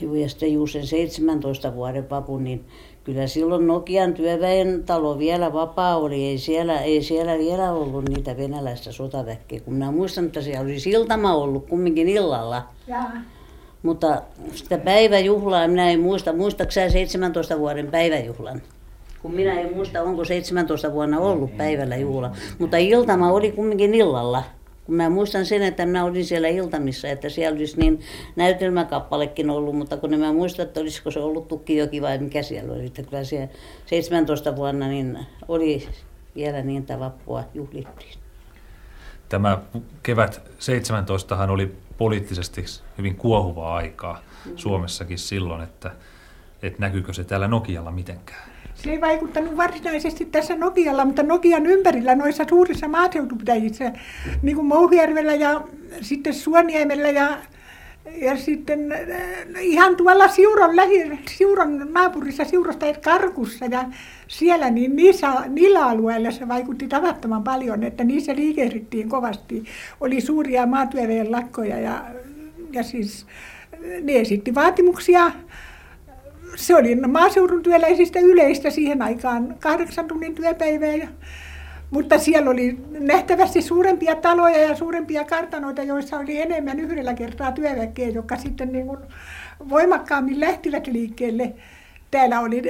Juu, 0.00 0.14
ja 0.14 0.28
sitten 0.28 0.52
juu 0.52 0.66
sen 0.66 0.86
17 0.86 1.74
vuoden 1.74 2.10
vapun, 2.10 2.44
niin 2.44 2.64
kyllä 3.04 3.26
silloin 3.26 3.66
Nokian 3.66 4.14
työväen 4.14 4.84
talo 4.86 5.18
vielä 5.18 5.52
vapaa 5.52 5.96
oli. 5.96 6.24
Ei 6.24 6.38
siellä, 6.38 6.80
ei 6.80 7.02
siellä 7.02 7.38
vielä 7.38 7.72
ollut 7.72 8.08
niitä 8.08 8.36
venäläistä 8.36 8.92
sotaväkkeä, 8.92 9.60
kun 9.60 9.74
minä 9.74 9.90
muistan, 9.90 10.26
että 10.26 10.40
siellä 10.40 10.64
oli 10.64 10.80
siltama 10.80 11.34
ollut 11.34 11.66
kumminkin 11.66 12.08
illalla. 12.08 12.62
Jaa. 12.86 13.12
Mutta 13.82 14.22
sitä 14.54 14.78
päiväjuhlaa 14.78 15.68
minä 15.68 15.90
en 15.90 16.00
muista. 16.00 16.32
Muistaakseni 16.32 16.90
17 16.90 17.58
vuoden 17.58 17.86
päiväjuhlan? 17.86 18.62
Kun 19.26 19.34
minä 19.34 19.60
en 19.60 19.74
muista, 19.74 20.02
onko 20.02 20.24
17 20.24 20.92
vuonna 20.92 21.18
ollut 21.18 21.56
päivällä 21.56 21.96
juhla. 21.96 22.30
Mutta 22.58 22.76
iltama 22.76 23.32
oli 23.32 23.52
kumminkin 23.52 23.94
illalla. 23.94 24.42
Kun 24.84 24.94
mä 24.94 25.10
muistan 25.10 25.46
sen, 25.46 25.62
että 25.62 25.86
minä 25.86 26.04
olin 26.04 26.24
siellä 26.24 26.48
iltamissa, 26.48 27.08
että 27.08 27.28
siellä 27.28 27.56
olisi 27.56 27.80
niin 27.80 28.00
näytelmäkappalekin 28.36 29.50
ollut, 29.50 29.76
mutta 29.76 29.96
kun 29.96 30.14
en 30.14 30.20
mä 30.20 30.32
muista, 30.32 30.62
että 30.62 30.80
olisiko 30.80 31.10
se 31.10 31.20
ollut 31.20 31.48
Tukkijoki 31.48 32.02
vai 32.02 32.18
mikä 32.18 32.42
siellä 32.42 32.72
oli. 32.72 32.86
Että 32.86 33.02
kyllä 33.02 33.24
siellä 33.24 33.48
17 33.86 34.56
vuonna 34.56 34.88
niin 34.88 35.18
oli 35.48 35.88
vielä 36.36 36.62
niin, 36.62 36.80
että 36.80 37.00
vappua 37.00 37.44
juhlittiin. 37.54 38.18
Tämä 39.28 39.58
kevät 40.02 40.42
17 40.58 41.44
oli 41.48 41.76
poliittisesti 41.98 42.64
hyvin 42.98 43.16
kuohuvaa 43.16 43.76
aikaa 43.76 44.22
Suomessakin 44.56 45.18
silloin, 45.18 45.62
että, 45.62 45.90
että 46.62 46.80
näkyykö 46.80 47.12
se 47.12 47.24
täällä 47.24 47.48
Nokialla 47.48 47.90
mitenkään? 47.90 48.55
Se 48.86 48.92
ei 48.92 49.00
vaikuttanut 49.00 49.56
varsinaisesti 49.56 50.24
tässä 50.24 50.56
Nokialla, 50.56 51.04
mutta 51.04 51.22
Nokian 51.22 51.66
ympärillä 51.66 52.14
noissa 52.14 52.44
suurissa 52.48 52.88
maaseutupitäjissä, 52.88 53.92
niin 54.42 54.56
kuin 54.56 54.66
Mouhijärvellä 54.66 55.34
ja 55.34 55.60
sitten 56.00 56.34
Suoniemellä 56.34 57.10
ja, 57.10 57.38
ja 58.22 58.36
sitten 58.36 58.92
äh, 58.92 58.98
ihan 59.60 59.96
tuolla 59.96 60.28
Siuron, 60.28 60.76
lähi, 60.76 61.20
Siuron 61.28 61.92
naapurissa, 61.92 62.44
Siurosta 62.44 62.86
Karkussa 63.04 63.64
ja 63.64 63.84
siellä, 64.28 64.70
niin 64.70 64.96
niissä, 64.96 65.32
niillä 65.48 65.86
alueilla 65.86 66.30
se 66.30 66.48
vaikutti 66.48 66.88
tavattoman 66.88 67.44
paljon, 67.44 67.82
että 67.82 68.04
niissä 68.04 68.36
liikehdittiin 68.36 69.08
kovasti. 69.08 69.64
Oli 70.00 70.20
suuria 70.20 70.66
maatyöväen 70.66 71.32
lakkoja 71.32 71.80
ja, 71.80 72.04
ja 72.72 72.82
siis 72.82 73.26
ne 74.02 74.16
esitti 74.16 74.54
vaatimuksia 74.54 75.30
se 76.56 76.74
oli 76.76 76.94
maaseudun 76.94 77.62
työläisistä 77.62 78.20
yleistä 78.20 78.70
siihen 78.70 79.02
aikaan, 79.02 79.56
kahdeksan 79.60 80.08
tunnin 80.08 80.34
työpäivää. 80.34 80.94
Ja, 80.94 81.08
mutta 81.90 82.18
siellä 82.18 82.50
oli 82.50 82.78
nähtävästi 82.90 83.62
suurempia 83.62 84.16
taloja 84.16 84.58
ja 84.58 84.76
suurempia 84.76 85.24
kartanoita, 85.24 85.82
joissa 85.82 86.18
oli 86.18 86.40
enemmän 86.40 86.80
yhdellä 86.80 87.14
kertaa 87.14 87.52
työväkeä, 87.52 88.08
jotka 88.08 88.36
sitten 88.36 88.72
niin 88.72 88.86
kuin 88.86 88.98
voimakkaammin 89.68 90.40
lähtivät 90.40 90.86
liikkeelle. 90.86 91.52
Täällä 92.10 92.40
oli, 92.40 92.62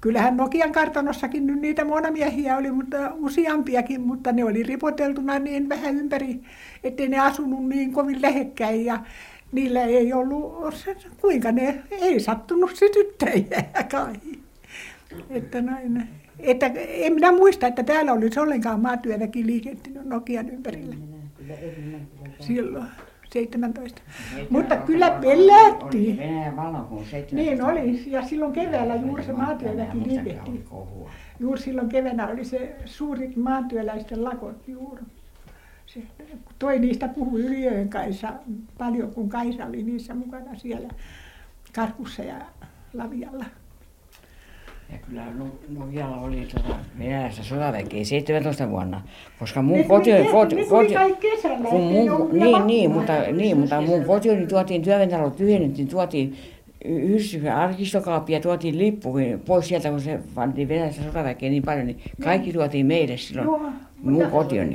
kyllähän 0.00 0.36
Nokian 0.36 0.72
kartanossakin 0.72 1.46
nyt 1.46 1.60
niitä 1.60 1.84
monamiehiä 1.84 2.56
oli, 2.56 2.72
mutta 2.72 2.96
useampiakin, 3.14 4.00
mutta 4.00 4.32
ne 4.32 4.44
oli 4.44 4.62
ripoteltuna 4.62 5.38
niin 5.38 5.68
vähän 5.68 5.96
ympäri, 5.96 6.40
ettei 6.84 7.08
ne 7.08 7.18
asunut 7.18 7.68
niin 7.68 7.92
kovin 7.92 8.22
lähekkäin. 8.22 8.84
Ja 8.84 8.98
niillä 9.52 9.82
ei 9.82 10.12
ollut, 10.12 10.74
kuinka 11.20 11.52
ne 11.52 11.82
ei 11.90 12.20
sattunut 12.20 12.76
sytyttäjiä 12.76 13.64
kai. 13.90 14.12
Että 15.30 15.62
noin. 15.62 16.08
Että 16.38 16.66
en 16.76 17.14
minä 17.14 17.32
muista, 17.32 17.66
että 17.66 17.82
täällä 17.82 18.12
olisi 18.12 18.40
ollenkaan 18.40 18.80
maatyöväki 18.80 19.46
liikettynyt 19.46 20.04
Nokian 20.04 20.48
ympärillä. 20.48 20.94
Silloin. 22.40 22.86
17. 23.32 24.02
Mutta 24.50 24.76
kyllä 24.76 25.10
pelättiin. 25.10 26.20
Niin 27.32 27.64
oli, 27.64 28.02
ja 28.06 28.22
silloin 28.22 28.52
keväällä 28.52 28.94
juuri 28.94 29.24
se 29.24 29.32
maatyöväki 29.32 29.98
liikehti. 30.06 30.64
Juuri 31.40 31.60
silloin 31.60 31.88
keväänä 31.88 32.28
oli 32.28 32.44
se 32.44 32.76
suurit 32.84 33.36
maatyöläisten 33.36 34.24
lakot 34.24 34.68
juuri 34.68 35.02
se, 35.86 36.00
toi 36.58 36.78
niistä 36.78 37.08
puhui 37.08 37.40
Yliöön 37.40 37.88
Kaisa 37.88 38.32
paljon, 38.78 39.10
kun 39.10 39.28
Kaisa 39.28 39.66
oli 39.66 39.82
niissä 39.82 40.14
mukana 40.14 40.54
siellä 40.54 40.88
Karkussa 41.72 42.22
ja 42.22 42.36
Lavialla. 42.94 43.44
Ja 44.92 44.98
kyllä 44.98 45.24
Nokialla 45.68 46.16
oli 46.16 46.48
tuota 46.54 46.78
venäläistä 46.98 47.42
sotaväkeä 47.42 48.04
17 48.04 48.70
vuonna, 48.70 49.02
koska 49.38 49.62
mun 49.62 49.78
ne 49.78 49.84
koti, 49.84 50.10
koti, 50.32 50.64
koti, 50.64 50.94
kun 51.70 51.80
mun, 51.80 52.28
niin, 52.32 52.66
niin, 52.66 52.90
mutta, 52.90 53.12
niin, 53.32 53.58
mutta 53.58 53.80
mun 53.80 54.04
kotioni 54.04 54.46
tuotiin 54.46 54.82
työväentalo 54.82 55.30
tyhjennettiin, 55.30 55.88
tuotiin 55.88 56.36
yhdistyksen 56.84 57.54
arkistokaappi 57.54 58.32
ja 58.32 58.40
tuotiin 58.40 58.78
lippu 58.78 59.14
pois 59.46 59.68
sieltä, 59.68 59.90
kun 59.90 60.00
se 60.00 60.20
pantiin 60.34 60.68
venäläistä 60.68 61.02
sotaväkeä 61.02 61.50
niin 61.50 61.62
paljon, 61.62 61.86
niin 61.86 62.00
kaikki 62.24 62.52
tuotiin 62.52 62.86
meille 62.86 63.16
silloin. 63.16 63.74
Mun 64.04 64.30
kotioni. 64.30 64.74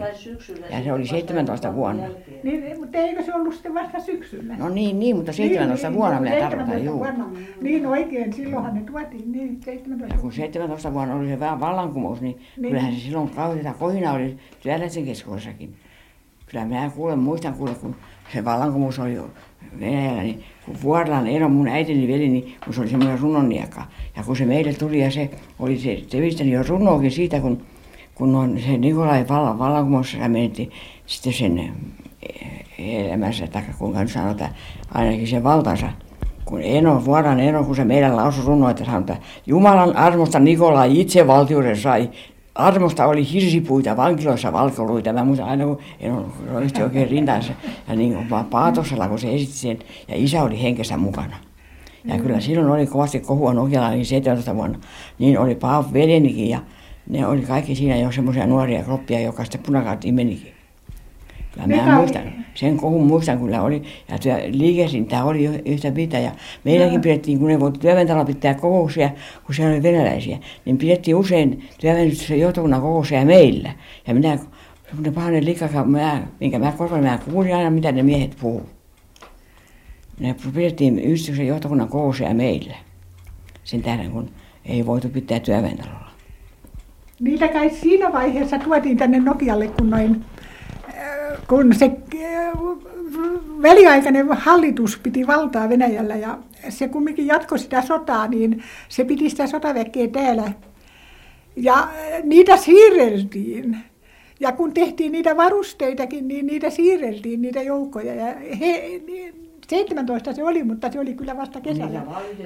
Ja 0.69 0.83
se 0.83 0.93
oli 0.93 1.07
17 1.07 1.75
vuonna. 1.75 2.03
Niin, 2.43 2.79
mutta 2.79 2.97
eikö 2.97 3.23
se 3.23 3.33
ollut 3.33 3.53
sitten 3.53 3.73
vasta 3.73 3.99
syksyllä? 3.99 4.57
No 4.57 4.69
niin, 4.69 4.99
niin 4.99 5.15
mutta 5.15 5.33
17 5.33 5.89
niin, 5.89 5.99
vuonna 5.99 6.21
minä 6.21 6.39
tarkoitan, 6.39 6.85
juu. 6.85 7.05
Niin 7.61 7.85
oikein, 7.85 8.33
silloinhan 8.33 8.75
ne 8.75 8.81
tuotiin, 8.81 9.31
niin 9.31 9.61
17 9.65 10.15
Ja 10.15 10.21
kun 10.21 10.33
17 10.33 10.93
vuonna 10.93 11.15
oli 11.15 11.27
se 11.27 11.39
vähän 11.39 11.59
vallankumous, 11.59 12.21
niin, 12.21 12.37
niin. 12.57 12.69
kyllähän 12.69 12.93
se 12.93 12.99
silloin 12.99 13.29
kauheita 13.29 13.73
kohina 13.73 14.11
oli 14.11 14.37
työläisen 14.63 15.05
keskuudessakin. 15.05 15.75
Kyllä 16.45 16.65
minä 16.65 16.91
kuulen, 16.95 17.19
muistan 17.19 17.53
kuule, 17.53 17.75
kun 17.75 17.95
se 18.33 18.45
vallankumous 18.45 18.99
oli 18.99 19.17
Venäjällä, 19.79 20.23
niin 20.23 20.43
kun 20.65 20.75
Vuorlan 20.83 21.27
Eero, 21.27 21.49
mun 21.49 21.67
äitini 21.67 22.07
veli, 22.07 22.29
niin 22.29 22.55
kun 22.65 22.73
se 22.73 22.81
oli 22.81 22.89
semmoinen 22.89 23.19
runonniekka. 23.19 23.85
Ja 24.17 24.23
kun 24.23 24.35
se 24.35 24.45
meille 24.45 24.73
tuli 24.73 24.99
ja 24.99 25.11
se 25.11 25.29
oli 25.59 25.77
se 25.77 26.01
tevistänyt 26.09 26.53
jo 26.53 26.63
runoakin 26.67 27.11
siitä, 27.11 27.39
kun 27.39 27.61
kun 28.19 28.35
on 28.35 28.59
se 28.65 28.77
Nikolai 28.77 29.25
vallan, 29.29 29.59
vallankumous 29.59 30.17
menetti 30.27 30.71
sitten 31.05 31.33
sen 31.33 31.59
eh, 31.59 32.65
elämänsä, 32.79 33.47
tai 33.47 33.61
kuinka 33.77 33.99
nyt 33.99 34.11
sanotaan, 34.11 34.51
ainakin 34.93 35.27
se 35.27 35.43
valtansa. 35.43 35.89
Kun 36.45 36.61
Eno, 36.63 37.05
vuodan 37.05 37.39
Eno, 37.39 37.63
kun 37.63 37.75
se 37.75 37.85
meidän 37.85 38.15
lausu 38.15 38.41
runo, 38.45 38.69
että 38.69 38.85
sanotaan, 38.85 39.19
Jumalan 39.45 39.95
armosta 39.95 40.39
Nikolai 40.39 40.99
itse 40.99 41.27
valtiuden 41.27 41.77
sai, 41.77 42.09
armosta 42.55 43.05
oli 43.05 43.31
hirsipuita 43.31 43.97
vankiloissa 43.97 44.53
valkoluita. 44.53 45.13
Mä 45.13 45.23
muistan 45.23 45.49
aina, 45.49 45.65
kun 45.65 45.79
Eno 45.99 46.25
roisti 46.53 46.83
oikein 46.83 47.09
rintansa 47.09 47.53
ja 47.87 47.95
niin 47.95 48.13
kuin 48.13 48.29
vaan 48.29 48.45
paatosella, 48.45 49.07
kun 49.07 49.19
se 49.19 49.35
esitti 49.35 49.57
sen, 49.57 49.79
ja 50.07 50.15
isä 50.17 50.43
oli 50.43 50.61
henkensä 50.61 50.97
mukana. 50.97 51.35
Ja 52.05 52.19
kyllä 52.19 52.39
silloin 52.39 52.71
oli 52.71 52.87
kovasti 52.87 53.19
kohua 53.19 53.53
Nokialla, 53.53 53.89
niin 53.89 54.05
17 54.05 54.55
vuonna. 54.55 54.79
Niin 55.19 55.39
oli 55.39 55.55
Paavo 55.55 55.89
veljenikin 55.93 56.49
ja 56.49 56.59
ne 57.09 57.27
oli 57.27 57.41
kaikki 57.41 57.75
siinä 57.75 57.97
jo 57.97 58.11
semmoisia 58.11 58.47
nuoria 58.47 58.83
kroppia, 58.83 59.19
joka 59.19 59.43
sitten 59.43 59.61
punakaartiin 59.61 60.15
menikin. 60.15 60.53
Kyllä 61.51 61.67
mä 61.67 61.75
Mikä 61.75 61.95
muistan, 61.95 62.21
oli? 62.21 62.31
sen 62.55 62.77
kohun 62.77 63.07
muistan 63.07 63.39
kyllä 63.39 63.61
oli, 63.61 63.83
ja 64.09 64.17
työ, 64.17 64.35
liikehdintää 64.47 65.23
oli 65.23 65.45
yhtä 65.45 65.91
pitää, 65.91 66.19
ja 66.19 66.31
meilläkin 66.63 66.95
no. 66.95 67.01
pidettiin, 67.01 67.39
kun 67.39 67.47
ne 67.47 67.59
voivat 67.59 67.79
työväentalo 67.79 68.25
pitää 68.25 68.53
kokouksia, 68.53 69.09
kun 69.45 69.55
siellä 69.55 69.73
oli 69.73 69.83
venäläisiä, 69.83 70.37
niin 70.65 70.77
pidettiin 70.77 71.15
usein 71.15 71.69
työväentyksen 71.79 72.39
johtokunnan 72.39 72.81
kokouksia 72.81 73.25
meillä. 73.25 73.71
Ja 74.07 74.13
minä, 74.13 74.39
semmoinen 74.87 75.13
pahainen 75.13 75.45
likka, 75.45 75.85
mä, 75.85 76.27
minkä 76.39 76.59
mä 76.59 76.71
korvan, 76.71 77.03
mä 77.03 77.19
kuulin 77.31 77.55
aina, 77.55 77.69
mitä 77.69 77.91
ne 77.91 78.03
miehet 78.03 78.37
puhuu. 78.41 78.69
Ne 80.19 80.35
pidettiin 80.53 80.99
yhdistyksen 80.99 81.47
johtokunnan 81.47 81.87
kokouksia 81.87 82.33
meillä. 82.33 82.75
Sen 83.63 83.81
tähden, 83.81 84.11
kun 84.11 84.29
Ei 84.65 84.85
voitu 84.85 85.09
pitää 85.09 85.39
työväentalolla. 85.39 86.08
Niitä 87.19 87.47
kai 87.47 87.69
siinä 87.69 88.13
vaiheessa 88.13 88.59
tuotiin 88.59 88.97
tänne 88.97 89.19
Nokialle, 89.19 89.67
kun, 89.67 89.89
noin, 89.89 90.25
äh, 90.87 91.47
kun 91.47 91.75
se 91.75 91.85
äh, 91.85 92.53
väliaikainen 93.61 94.27
hallitus 94.27 94.99
piti 95.03 95.27
valtaa 95.27 95.69
Venäjällä 95.69 96.15
ja 96.15 96.37
se 96.69 96.87
kumminkin 96.87 97.27
jatkoi 97.27 97.59
sitä 97.59 97.81
sotaa, 97.81 98.27
niin 98.27 98.63
se 98.89 99.03
piti 99.03 99.29
sitä 99.29 99.47
sotaväkeä 99.47 100.07
täällä. 100.07 100.51
Ja 101.55 101.77
äh, 101.77 102.23
niitä 102.23 102.57
siirreltiin. 102.57 103.77
Ja 104.39 104.51
kun 104.51 104.73
tehtiin 104.73 105.11
niitä 105.11 105.37
varusteitakin, 105.37 106.27
niin 106.27 106.47
niitä 106.47 106.69
siirreltiin, 106.69 107.41
niitä 107.41 107.61
joukkoja. 107.61 108.15
Ja 108.15 108.25
he, 108.59 109.01
17 109.69 110.33
se 110.33 110.43
oli, 110.43 110.63
mutta 110.63 110.91
se 110.91 110.99
oli 110.99 111.13
kyllä 111.13 111.37
vasta 111.37 111.61
kesällä. 111.61 112.01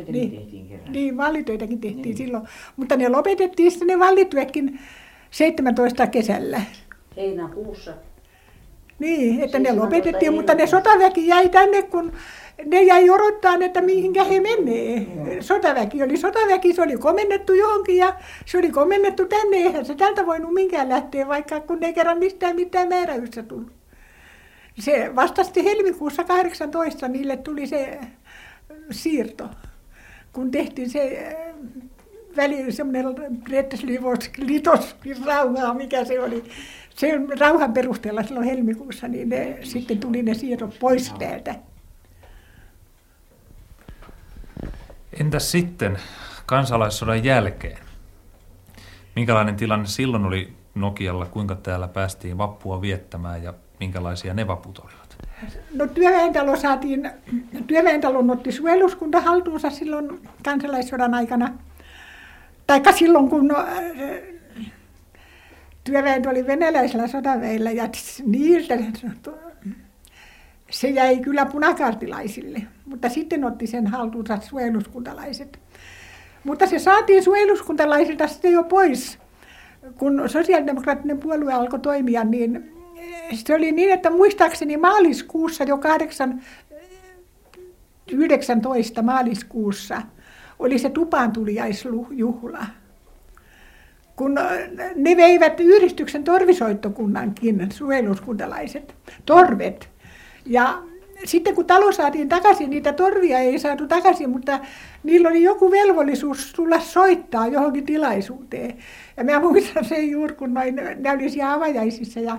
Niin, 0.07 0.31
tehtiin 0.31 0.67
kerran. 0.67 0.91
Niin, 0.91 1.17
vallitöitäkin 1.17 1.81
tehtiin 1.81 2.01
niin. 2.01 2.17
silloin. 2.17 2.43
Mutta 2.77 2.95
ne 2.95 3.09
lopetettiin 3.09 3.71
sitten 3.71 3.87
ne 3.87 3.99
vallityötkin 3.99 4.79
17 5.31 6.07
kesällä. 6.07 6.61
Heinäkuussa. 7.17 7.93
Niin, 8.99 9.41
että 9.41 9.59
ne 9.59 9.69
17 9.69 9.85
lopetettiin, 9.85 10.33
mutta 10.33 10.53
ne 10.53 10.67
sotaväki 10.67 11.27
jäi 11.27 11.49
tänne, 11.49 11.81
kun 11.81 12.11
ne 12.65 12.83
jäi 12.83 13.09
odottaa, 13.09 13.57
että 13.61 13.81
mihinkä 13.81 14.23
he 14.23 14.39
menee. 14.39 15.07
Sotaväki 15.41 16.03
oli 16.03 16.17
sotaväki, 16.17 16.73
se 16.73 16.81
oli 16.81 16.97
komennettu 16.97 17.53
johonkin 17.53 17.97
ja 17.97 18.13
se 18.45 18.57
oli 18.57 18.69
komennettu 18.69 19.25
tänne. 19.25 19.57
Eihän 19.57 19.85
se 19.85 19.95
tältä 19.95 20.25
voinut 20.25 20.53
minkään 20.53 20.89
lähteä, 20.89 21.27
vaikka 21.27 21.59
kun 21.59 21.83
ei 21.83 21.93
kerran 21.93 22.19
mistään 22.19 22.55
mitään 22.55 22.89
määräystä 22.89 23.43
tullut. 23.43 23.82
Se 24.79 25.11
vastasti 25.15 25.63
helmikuussa 25.63 26.23
18, 26.23 27.07
niille 27.07 27.37
tuli 27.37 27.67
se 27.67 27.99
siirto, 28.91 29.49
kun 30.33 30.51
tehtiin 30.51 30.89
se 30.89 31.27
äh, 31.27 31.55
väli, 32.37 32.71
semmoinen 32.71 33.05
litos, 34.37 34.95
rauhaa, 35.25 35.73
mikä 35.73 36.05
se 36.05 36.19
oli. 36.19 36.43
Sen 36.89 37.39
rauhan 37.39 37.73
perusteella 37.73 38.23
silloin 38.23 38.45
helmikuussa, 38.45 39.07
niin 39.07 39.29
ne, 39.29 39.57
sitten 39.63 39.99
tuli 39.99 40.23
ne 40.23 40.33
siirrot 40.33 40.79
pois 40.79 41.13
täältä. 41.19 41.55
Entäs 45.19 45.51
sitten 45.51 45.99
kansalaissodan 46.45 47.23
jälkeen? 47.23 47.77
Minkälainen 49.15 49.55
tilanne 49.55 49.87
silloin 49.87 50.25
oli 50.25 50.53
Nokialla, 50.75 51.25
kuinka 51.25 51.55
täällä 51.55 51.87
päästiin 51.87 52.37
vappua 52.37 52.81
viettämään 52.81 53.43
ja 53.43 53.53
minkälaisia 53.79 54.33
ne 54.33 54.47
vaput 54.47 54.79
olivat? 54.79 55.17
No 55.73 55.87
työväentalo 55.87 56.55
saatiin, 56.55 57.11
työväentalon 57.67 58.29
otti 58.29 58.51
suojeluskunta 58.51 59.21
haltuunsa 59.21 59.69
silloin 59.69 60.19
kansalaissodan 60.45 61.13
aikana. 61.13 61.57
Taikka 62.67 62.91
silloin, 62.91 63.29
kun 63.29 63.47
no, 63.47 63.57
äh, 63.57 63.67
työväentö 65.83 66.29
oli 66.29 66.47
venäläisellä 66.47 67.07
sotaveillä 67.07 67.71
ja 67.71 67.89
niiltä 68.25 68.77
se 70.69 70.89
jäi 70.89 71.19
kyllä 71.19 71.45
punakaartilaisille, 71.45 72.61
mutta 72.85 73.09
sitten 73.09 73.43
otti 73.43 73.67
sen 73.67 73.87
haltuunsa 73.87 74.37
suojeluskuntalaiset. 74.41 75.59
Mutta 76.43 76.67
se 76.67 76.79
saatiin 76.79 77.23
suojeluskuntalaisilta 77.23 78.27
sitten 78.27 78.51
jo 78.51 78.63
pois, 78.63 79.19
kun 79.97 80.23
sosiaalidemokraattinen 80.27 81.19
puolue 81.19 81.53
alkoi 81.53 81.79
toimia, 81.79 82.23
niin 82.23 82.72
se 83.33 83.55
oli 83.55 83.71
niin, 83.71 83.91
että 83.91 84.09
muistaakseni 84.09 84.77
maaliskuussa 84.77 85.63
jo 85.63 85.77
8, 85.77 86.41
19 88.11 89.01
maaliskuussa 89.01 90.01
oli 90.59 90.79
se 90.79 90.89
tupaantuliaisjuhla. 90.89 92.65
Kun 94.15 94.35
ne 94.95 95.17
veivät 95.17 95.59
yhdistyksen 95.59 96.23
torvisoittokunnankin 96.23 97.71
suojeluskuntalaiset, 97.71 98.95
torvet. 99.25 99.89
Ja 100.45 100.83
sitten 101.25 101.55
kun 101.55 101.65
talo 101.65 101.91
saatiin 101.91 102.29
takaisin, 102.29 102.69
niitä 102.69 102.93
torvia 102.93 103.39
ei 103.39 103.59
saatu 103.59 103.87
takaisin, 103.87 104.29
mutta 104.29 104.59
niillä 105.03 105.29
oli 105.29 105.43
joku 105.43 105.71
velvollisuus 105.71 106.53
tulla 106.55 106.79
soittaa 106.79 107.47
johonkin 107.47 107.85
tilaisuuteen. 107.85 108.77
Ja 109.17 109.23
mä 109.23 109.39
muistan 109.39 109.85
sen 109.85 110.09
juuri, 110.09 110.35
kun 110.35 110.53
noin, 110.53 110.75
ne 110.75 111.11
oli 111.11 111.29
siellä 111.29 111.53
avajaisissa 111.53 112.19
ja 112.19 112.37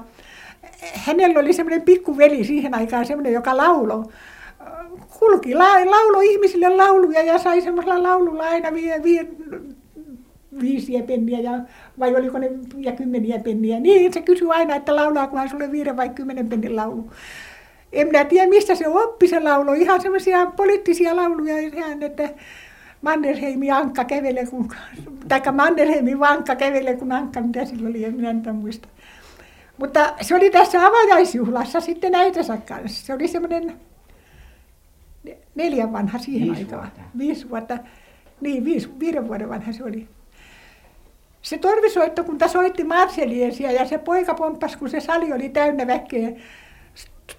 hänellä 0.94 1.40
oli 1.40 1.52
semmoinen 1.52 1.82
pikkuveli 1.82 2.44
siihen 2.44 2.74
aikaan, 2.74 3.06
semmoinen, 3.06 3.32
joka 3.32 3.56
laulo. 3.56 4.10
Kulki, 5.18 5.54
la, 5.54 5.90
laulo 5.90 6.20
ihmisille 6.20 6.68
lauluja 6.68 7.22
ja 7.22 7.38
sai 7.38 7.60
semmoisella 7.60 8.02
laululla 8.02 8.42
aina 8.42 8.74
vie, 8.74 9.02
vie, 9.02 9.26
viisiä 10.60 11.02
penniä 11.02 11.40
ja, 11.40 11.60
vai 11.98 12.16
oliko 12.16 12.38
ne 12.38 12.50
ja 12.76 12.92
kymmeniä 12.92 13.38
penniä. 13.38 13.80
Niin 13.80 14.12
se 14.12 14.22
kysyi 14.22 14.48
aina, 14.50 14.74
että 14.74 14.96
laulaakohan 14.96 15.48
sulle 15.48 15.72
viiden 15.72 15.96
vai 15.96 16.08
kymmenen 16.08 16.48
pennin 16.48 16.76
laulu. 16.76 17.10
En 17.92 18.06
minä 18.06 18.24
tiedä, 18.24 18.48
mistä 18.48 18.74
se 18.74 18.88
oppi 18.88 19.28
se 19.28 19.40
laulu. 19.40 19.72
Ihan 19.72 20.00
semmoisia 20.00 20.46
poliittisia 20.46 21.16
lauluja, 21.16 21.58
ihan, 21.58 22.02
että 22.02 22.28
Mannerheimin 23.02 23.72
Ankka 23.72 24.04
kävelee, 24.04 24.46
kun, 24.46 24.68
taikka 25.28 25.52
Mannerheimin 25.52 26.20
Vankka 26.20 26.56
kävelee, 26.56 26.96
kun 26.96 27.12
Ankka, 27.12 27.40
mitä 27.40 27.64
sillä 27.64 27.88
oli, 27.88 28.04
en 28.04 28.14
minä 28.14 28.52
muista. 28.52 28.88
Mutta 29.78 30.14
se 30.20 30.34
oli 30.34 30.50
tässä 30.50 30.86
avajaisjuhlassa 30.86 31.80
sitten 31.80 32.14
äitänsä 32.14 32.56
kanssa. 32.56 33.06
Se 33.06 33.14
oli 33.14 33.28
semmoinen 33.28 33.80
neljän 35.54 35.92
vanha 35.92 36.18
siihen 36.18 36.48
Viisi 36.48 36.60
aikaan. 36.62 36.82
vuotta. 36.82 37.00
Viisi 37.18 37.50
vuotta. 37.50 37.78
Niin, 38.40 38.64
viisi, 38.64 38.90
viiden 39.00 39.28
vuoden 39.28 39.48
vanha 39.48 39.72
se 39.72 39.84
oli. 39.84 40.08
Se 41.42 41.58
torvisoittokunta 41.58 42.48
soitti 42.48 42.84
Marseliesia 42.84 43.72
ja 43.72 43.86
se 43.86 43.98
poika 43.98 44.34
pomppasi, 44.34 44.78
kun 44.78 44.90
se 44.90 45.00
sali 45.00 45.32
oli 45.32 45.48
täynnä 45.48 45.86
väkeä. 45.86 46.28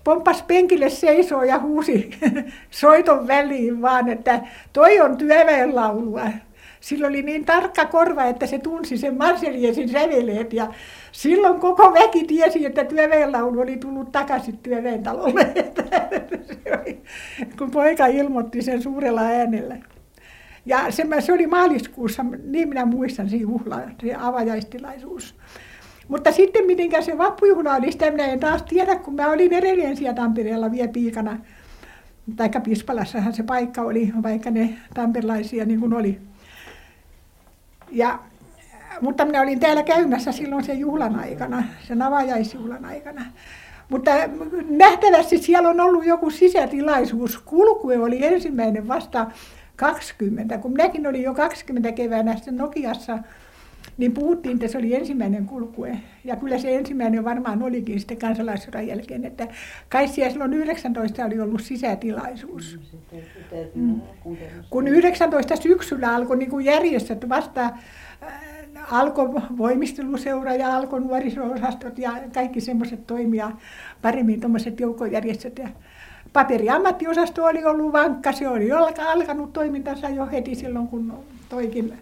Pomppas 0.04 0.44
penkille 0.44 0.90
seisoo 0.90 1.44
ja 1.44 1.60
huusi 1.60 2.10
soiton 2.72 3.28
väliin 3.28 3.82
vaan, 3.82 4.10
että 4.10 4.42
toi 4.74 5.00
on 5.00 5.18
työväenlaulua. 5.18 6.26
Sillä 6.80 7.08
oli 7.08 7.22
niin 7.22 7.46
tarkka 7.46 7.86
korva, 7.86 8.24
että 8.24 8.48
se 8.48 8.60
tunsi 8.60 8.98
sen 8.98 9.18
Marseliesin 9.18 9.90
säveleet 9.90 10.54
ja 10.54 10.68
silloin 11.12 11.60
koko 11.60 11.94
väki 11.94 12.24
tiesi, 12.24 12.66
että 12.66 12.86
työväenlaulu 12.86 13.60
oli 13.60 13.78
tullut 13.78 14.12
takaisin 14.12 14.58
työväentalolle. 14.58 15.42
Se 16.64 16.80
oli, 16.82 17.02
kun 17.58 17.72
poika 17.72 18.06
ilmoitti 18.06 18.62
sen 18.62 18.82
suurella 18.82 19.22
äänellä. 19.22 19.78
Ja 20.66 20.92
se, 20.92 21.08
se 21.20 21.34
oli 21.34 21.48
maaliskuussa, 21.48 22.26
niin 22.44 22.70
minä 22.70 22.86
muistan 22.86 23.30
se 23.30 23.36
juhla, 23.36 23.82
se 24.02 24.16
avajaistilaisuus. 24.16 25.36
Mutta 26.08 26.32
sitten 26.32 26.66
mitenkä 26.66 27.02
se 27.02 27.18
vappujuhla 27.18 27.76
oli, 27.76 27.92
sitä 27.92 28.12
minä 28.12 28.26
en 28.26 28.40
taas 28.40 28.64
tiedä, 28.64 28.96
kun 28.96 29.16
mä 29.16 29.32
olin 29.32 29.54
edelleen 29.54 29.98
siellä 29.98 30.14
Tampereella 30.14 30.72
vielä 30.72 30.88
piikana. 30.88 31.38
Taikka 32.36 32.60
Pispalassahan 32.60 33.34
se 33.34 33.44
paikka 33.44 33.82
oli, 33.82 34.14
vaikka 34.24 34.52
ne 34.52 34.78
tamperilaisia 34.94 35.66
niin 35.66 35.80
kuin 35.80 35.94
oli. 35.94 36.20
Ja, 37.96 38.20
mutta 39.02 39.26
minä 39.26 39.42
olin 39.42 39.60
täällä 39.60 39.84
käymässä 39.84 40.32
silloin 40.32 40.64
sen 40.64 40.80
juhlan 40.80 41.20
aikana, 41.20 41.64
sen 41.88 42.02
avajaisjuhlan 42.02 42.86
aikana. 42.86 43.26
Mutta 43.90 44.12
nähtävästi 44.70 45.38
siellä 45.38 45.70
on 45.70 45.80
ollut 45.80 46.06
joku 46.06 46.30
sisätilaisuus. 46.30 47.38
Kulkue 47.38 47.98
oli 47.98 48.26
ensimmäinen 48.26 48.88
vasta 48.88 49.28
20, 49.76 50.58
kun 50.58 50.72
minäkin 50.72 51.08
olin 51.08 51.24
jo 51.24 51.34
20 51.34 51.92
keväänä 51.92 52.36
sitten 52.36 52.58
Nokiassa, 52.58 53.20
niin 53.98 54.12
puhuttiin, 54.12 54.54
että 54.54 54.68
se 54.68 54.78
oli 54.78 54.96
ensimmäinen 54.96 55.46
kulkue. 55.46 55.98
Ja 56.24 56.36
kyllä 56.36 56.58
se 56.58 56.76
ensimmäinen 56.76 57.24
varmaan 57.24 57.64
olikin 57.64 58.00
sitten 58.00 58.18
kansalaissodan 58.18 58.88
jälkeen, 58.88 59.26
että 59.26 59.48
kai 59.90 60.08
siellä 60.08 60.32
silloin 60.32 60.54
19 60.54 61.26
oli 61.26 61.40
ollut 61.40 61.62
sisätilaisuus. 61.62 62.80
Mm. 63.76 64.02
Kun 64.70 64.88
19 64.88 65.56
syksyllä 65.56 66.16
alkoi 66.16 66.38
niin 66.38 66.50
kuin 66.50 66.66
järjestöt 66.66 67.30
vasta 67.30 67.64
äh, 67.64 67.74
alkoi 68.92 69.34
voimisteluseura 69.58 70.56
ja 70.56 70.76
alkoi 70.76 71.02
nuoriso-osastot 71.02 71.98
ja 71.98 72.14
kaikki 72.34 72.62
semmoiset 72.62 73.08
toimia 73.08 73.52
paremmin, 74.02 74.40
tuommoiset 74.40 74.80
joukkojärjestöt. 74.80 75.58
Ja 75.58 75.70
paperiammattiosasto 76.34 77.46
oli 77.46 77.66
ollut 77.66 77.94
vankka, 77.94 78.32
se 78.32 78.48
oli 78.48 78.72
alka- 78.72 79.12
alkanut 79.12 79.54
toimintansa 79.54 80.10
jo 80.10 80.26
heti 80.32 80.56
silloin, 80.56 80.88
kun 80.88 81.14
toikin 81.50 81.94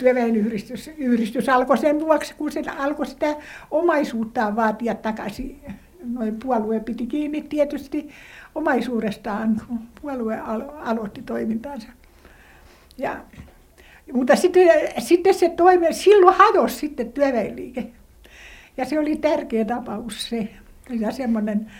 työväenyhdistys 0.00 0.90
yhdistys 0.98 1.48
alkoi 1.48 1.78
sen 1.78 2.00
vuoksi, 2.00 2.34
kun 2.34 2.52
se 2.52 2.62
alkoi 2.78 3.06
sitä 3.06 3.36
omaisuuttaan 3.70 4.56
vaatia 4.56 4.94
takaisin. 4.94 5.60
Noin 6.04 6.38
puolue 6.42 6.80
piti 6.80 7.06
kiinni 7.06 7.42
tietysti 7.42 8.08
omaisuudestaan, 8.54 9.62
kun 9.68 9.78
puolue 10.02 10.40
alo- 10.40 10.74
aloitti 10.84 11.22
toimintansa. 11.22 11.88
Ja, 12.98 13.24
mutta 14.12 14.36
sitten, 14.36 14.68
sitten 14.98 15.34
se 15.34 15.48
toimi, 15.48 15.92
silloin 15.92 16.36
hajosi 16.36 16.76
sitten 16.76 17.12
työväenliike. 17.12 17.86
Ja 18.76 18.84
se 18.84 18.98
oli 18.98 19.16
tärkeä 19.16 19.64
tapaus 19.64 20.28
se. 20.28 20.48
Ja 20.90 21.12
semmoinen, 21.12 21.70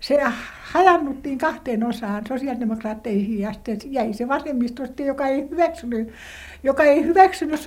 se 0.00 0.20
hajannuttiin 0.62 1.38
kahteen 1.38 1.84
osaan 1.84 2.26
sosiaalidemokraatteihin 2.28 3.40
ja 3.40 3.52
sitten 3.52 3.78
jäi 3.84 4.12
se 4.12 4.28
vasemmisto, 4.28 4.82
joka 4.98 5.26
ei 5.26 5.48
hyväksynyt, 5.50 6.08
joka 6.62 6.84
ei 6.84 7.04
hyväksynyt 7.04 7.60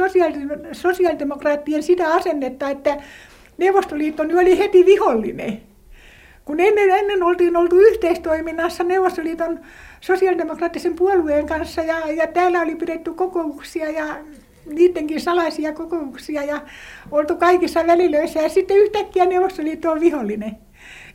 sosiaalidemokraattien 0.72 1.84
sitä 1.84 2.14
asennetta, 2.14 2.70
että 2.70 2.98
Neuvostoliitto 3.58 4.24
oli 4.24 4.58
heti 4.58 4.86
vihollinen. 4.86 5.62
Kun 6.46 6.60
ennen, 6.60 6.90
ennen 6.90 7.24
oltiin 7.24 7.58
oltu 7.58 7.76
yhteistoiminnassa 7.80 8.84
Neuvostoliiton 8.84 9.60
sosiaalidemokraattisen 10.02 10.96
puolueen 10.96 11.48
kanssa 11.48 11.82
ja, 11.82 12.12
ja 12.12 12.28
täällä 12.28 12.62
oli 12.62 12.76
pidetty 12.76 13.14
kokouksia 13.14 13.90
ja 13.90 14.06
niidenkin 14.66 15.22
salaisia 15.22 15.74
kokouksia 15.74 16.44
ja 16.44 16.62
oltu 17.12 17.36
kaikissa 17.36 17.88
välilöissä 17.88 18.42
ja 18.42 18.50
sitten 18.50 18.78
yhtäkkiä 18.78 19.26
Neuvostoliitto 19.26 19.92
on 19.92 20.00
vihollinen. 20.00 20.58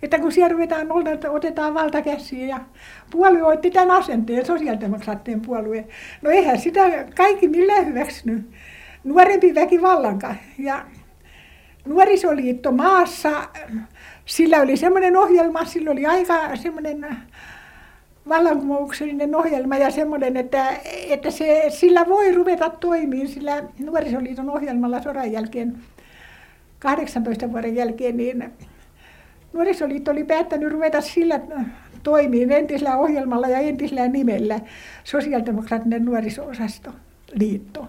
Että 0.02 0.18
kun 0.18 0.32
siellä 0.32 0.52
ruvetaan, 0.52 0.88
otetaan 1.30 1.74
valta 1.74 1.98
ja 2.48 2.60
puolue 3.10 3.42
otti 3.42 3.70
tämän 3.70 3.90
asenteen, 3.90 4.46
sosiaalidemokraattien 4.46 5.40
puolue. 5.40 5.84
No 6.22 6.30
eihän 6.30 6.58
sitä 6.58 6.80
kaikki 7.16 7.48
millään 7.48 7.86
hyväksynyt. 7.86 8.50
Nuorempi 9.04 9.54
väki 9.54 9.82
vallankaan. 9.82 10.36
Ja 10.58 10.84
nuorisoliitto 11.84 12.72
maassa, 12.72 13.48
sillä 14.24 14.60
oli 14.60 14.76
semmoinen 14.76 15.16
ohjelma, 15.16 15.64
sillä 15.64 15.90
oli 15.90 16.06
aika 16.06 16.56
semmoinen 16.56 17.06
vallankumouksellinen 18.28 19.34
ohjelma 19.34 19.76
ja 19.76 19.90
semmoinen, 19.90 20.36
että, 20.36 20.68
että 21.08 21.30
se, 21.30 21.64
sillä 21.68 22.06
voi 22.08 22.32
ruveta 22.32 22.70
toimimaan 22.70 23.28
sillä 23.28 23.62
nuorisoliiton 23.78 24.50
ohjelmalla 24.50 25.02
sodan 25.02 25.32
jälkeen, 25.32 25.78
18 26.78 27.52
vuoden 27.52 27.74
jälkeen, 27.74 28.16
niin 28.16 28.52
nuorisoliitto 29.52 30.10
oli 30.10 30.24
päättänyt 30.24 30.72
ruveta 30.72 31.00
sillä 31.00 31.40
toimiin 32.02 32.52
entisellä 32.52 32.96
ohjelmalla 32.96 33.48
ja 33.48 33.58
entisellä 33.58 34.08
nimellä 34.08 34.60
sosiaalidemokraattinen 35.04 36.04
nuoriso-osasto 36.04 36.90
liitto. 37.32 37.88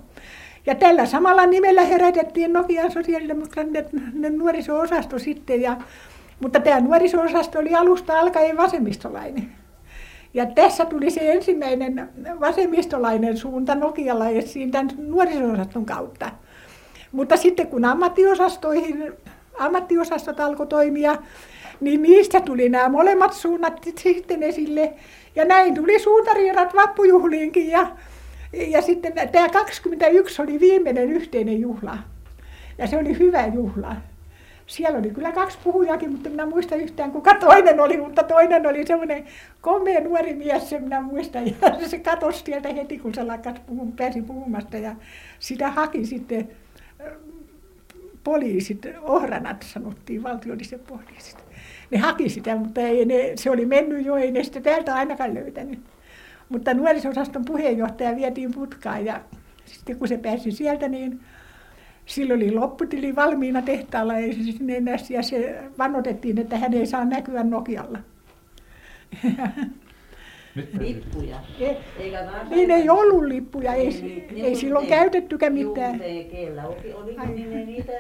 Ja 0.65 0.75
tällä 0.75 1.05
samalla 1.05 1.45
nimellä 1.45 1.81
herätettiin 1.81 2.53
Nokian 2.53 2.91
sosiaalidemokraattinen 2.91 4.37
nuoriso-osasto 4.37 5.19
sitten, 5.19 5.61
ja, 5.61 5.77
mutta 6.39 6.59
tämä 6.59 6.79
nuoriso-osasto 6.79 7.59
oli 7.59 7.75
alusta 7.75 8.19
alkaen 8.19 8.57
vasemmistolainen. 8.57 9.51
Ja 10.33 10.45
tässä 10.45 10.85
tuli 10.85 11.11
se 11.11 11.31
ensimmäinen 11.33 12.09
vasemmistolainen 12.39 13.37
suunta 13.37 13.75
Nokialla 13.75 14.29
esiin 14.29 14.71
tämän 14.71 14.89
nuoriso-osaston 14.97 15.85
kautta. 15.85 16.31
Mutta 17.11 17.37
sitten 17.37 17.67
kun 17.67 17.85
ammattiosastoihin, 17.85 19.13
ammattiosastot 19.59 20.39
alkoi 20.39 20.67
toimia, 20.67 21.17
niin 21.79 22.01
niistä 22.01 22.41
tuli 22.41 22.69
nämä 22.69 22.89
molemmat 22.89 23.33
suunnat 23.33 23.87
sitten 23.97 24.43
esille. 24.43 24.93
Ja 25.35 25.45
näin 25.45 25.75
tuli 25.75 25.99
suuntariirat 25.99 26.75
vappujuhliinkin 26.75 27.69
ja, 27.69 27.91
ja 28.53 28.81
sitten 28.81 29.13
tämä 29.31 29.49
21 29.49 30.41
oli 30.41 30.59
viimeinen 30.59 31.09
yhteinen 31.11 31.61
juhla. 31.61 31.97
Ja 32.77 32.87
se 32.87 32.97
oli 32.97 33.19
hyvä 33.19 33.47
juhla. 33.47 33.95
Siellä 34.65 34.99
oli 34.99 35.09
kyllä 35.09 35.31
kaksi 35.31 35.57
puhujakin, 35.63 36.11
mutta 36.11 36.29
minä 36.29 36.45
muista 36.45 36.75
yhtään 36.75 37.11
kuka 37.11 37.35
toinen 37.35 37.79
oli, 37.79 37.97
mutta 37.97 38.23
toinen 38.23 38.67
oli 38.67 38.87
semmoinen 38.87 39.25
komea 39.61 39.99
nuori 39.99 40.33
mies, 40.33 40.69
se 40.69 40.79
minä 40.79 41.01
muistan. 41.01 41.47
Ja 41.81 41.87
se 41.87 41.99
katosi 41.99 42.43
sieltä 42.45 42.73
heti, 42.73 42.99
kun 42.99 43.13
se 43.13 43.23
lakkas 43.23 43.59
puhun, 43.67 43.91
pääsi 43.91 44.21
puhumasta 44.21 44.77
ja 44.77 44.95
sitä 45.39 45.69
haki 45.69 46.05
sitten 46.05 46.49
poliisit, 48.23 48.85
ohranat 49.01 49.65
sanottiin, 49.73 50.23
valtiolliset 50.23 50.87
poliisit. 50.87 51.37
Ne 51.91 51.97
haki 51.97 52.29
sitä, 52.29 52.55
mutta 52.55 52.81
ei 52.81 53.05
ne, 53.05 53.31
se 53.35 53.51
oli 53.51 53.65
mennyt 53.65 54.05
jo, 54.05 54.15
ei 54.15 54.31
ne 54.31 54.43
sitä 54.43 54.61
täältä 54.61 54.95
ainakaan 54.95 55.33
löytänyt. 55.33 55.79
Mutta 56.49 56.73
nuorisosaston 56.73 57.45
puheenjohtaja 57.45 58.15
vietiin 58.15 58.53
putkaan 58.53 59.05
ja 59.05 59.21
sitten 59.65 59.97
kun 59.97 60.07
se 60.07 60.17
pääsi 60.17 60.51
sieltä, 60.51 60.87
niin 60.87 61.19
silloin 62.05 62.39
oli 62.39 62.51
lopputili 62.51 63.15
valmiina 63.15 63.61
tehtaalla 63.61 64.17
ei 64.17 64.33
se 64.33 64.51
sinne 64.51 64.77
enää, 64.77 64.95
ja 65.09 65.23
se 65.23 65.63
vannotettiin, 65.77 66.39
että 66.39 66.57
hän 66.57 66.73
ei 66.73 66.85
saa 66.85 67.05
näkyä 67.05 67.43
Nokialla. 67.43 67.99
Lippuja. 70.79 71.39
Ei, 71.59 71.81
niin 72.55 72.71
ei 72.71 72.89
ollut 72.89 73.23
lippuja, 73.23 73.73
ei, 73.73 73.89
niin, 73.89 74.27
ei, 74.35 74.41
ei 74.45 74.55
silloin 74.55 74.87
käytettykään 74.87 75.53
mitään. 75.53 75.93
Juu, 75.93 76.03
oli, 76.67 76.93
oli 76.93 77.35
niin 77.35 77.49
ne 77.49 77.65
niitä 77.65 77.93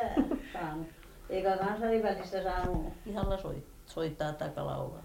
saanut. 0.53 0.87
Eikä 1.29 1.57
kansainvälistä 1.57 2.43
saanut 2.43 2.93
ihalla 3.05 3.37
soittaa 3.85 4.33
tai 4.33 4.49
laulaa. 4.55 5.03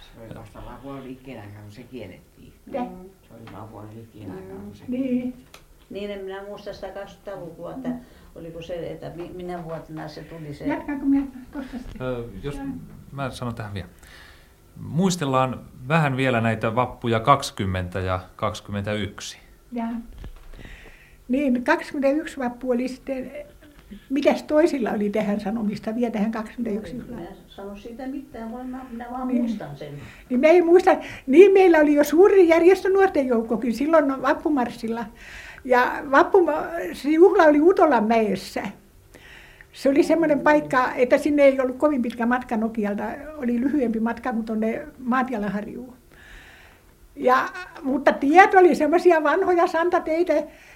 Se 0.00 0.20
oli 0.20 0.34
vasta 0.34 0.62
Lapuan 0.66 1.02
aikana, 1.42 1.62
kun 1.62 1.72
se 1.72 1.82
kiellettiin. 1.82 2.52
Mm. 2.66 3.10
Se 3.28 3.34
oli 3.34 3.52
Lapuan 3.52 3.88
liikkeen 3.94 4.30
aikana, 4.30 4.60
kun 4.60 4.74
se 4.74 4.84
Niin. 4.88 5.46
Niin 5.90 6.10
en 6.10 6.24
minä 6.24 6.42
muista 6.42 6.72
sitä 6.72 6.92
20-lukua, 6.94 7.74
että 7.74 7.88
oliko 8.34 8.62
se, 8.62 8.90
että 8.90 9.12
minä 9.34 9.64
vuotena 9.64 10.08
se 10.08 10.22
tuli 10.22 10.54
se. 10.54 10.66
Jatkaanko 10.66 11.06
minä 11.06 11.26
tuosta 11.52 11.78
sitten? 11.78 12.02
Ö, 12.06 12.24
jos 12.42 12.58
mä 13.12 13.30
sanon 13.30 13.54
tähän 13.54 13.74
vielä. 13.74 13.88
Muistellaan 14.80 15.60
vähän 15.88 16.16
vielä 16.16 16.40
näitä 16.40 16.74
vappuja 16.74 17.20
20 17.20 18.00
ja 18.00 18.20
21. 18.36 19.38
Ja. 19.72 19.84
Niin, 21.28 21.64
21 21.64 22.38
vappu 22.40 22.70
oli 22.70 22.88
sitten, 22.88 23.30
mitäs 24.10 24.42
toisilla 24.42 24.90
oli 24.90 25.10
tähän 25.10 25.40
sanomista 25.40 25.94
vielä 25.94 26.10
tähän 26.10 26.32
21 26.32 26.94
Minä 26.94 27.04
juhlaan? 27.08 27.28
sano 27.46 27.76
siitä 27.76 28.06
mitään, 28.06 28.52
vaan 28.52 28.66
mä- 28.66 28.84
minä 28.90 29.06
vaan 29.10 29.28
Niin. 29.28 29.40
muistan 29.42 29.76
sen. 29.76 29.92
Niin 30.30 30.40
me 30.40 30.48
ei 30.48 30.62
muista, 30.62 30.96
niin 31.26 31.52
meillä 31.52 31.78
oli 31.78 31.94
jo 31.94 32.04
suuri 32.04 32.48
järjestö 32.48 32.88
nuorten 32.88 33.26
joukkokin 33.26 33.74
silloin 33.74 34.22
vappumarssilla. 34.22 35.04
Ja 35.64 35.92
vappu, 36.10 36.38
se 36.92 37.08
juhla 37.08 37.42
oli 37.44 37.60
Utolan 37.60 38.04
mäessä. 38.04 38.62
Se 39.72 39.88
oli 39.88 40.02
semmoinen 40.02 40.40
paikka, 40.40 40.92
että 40.94 41.18
sinne 41.18 41.42
ei 41.42 41.60
ollut 41.60 41.76
kovin 41.76 42.02
pitkä 42.02 42.26
matka 42.26 42.56
Nokialta, 42.56 43.04
oli 43.36 43.60
lyhyempi 43.60 44.00
matka 44.00 44.32
kuin 44.32 44.44
tuonne 44.44 44.86
Maatialaharjuun. 44.98 45.94
Ja, 47.16 47.48
mutta 47.82 48.12
tiet 48.12 48.54
oli 48.54 48.74
semmoisia 48.74 49.22
vanhoja 49.22 49.66
santateitä, 49.66 50.32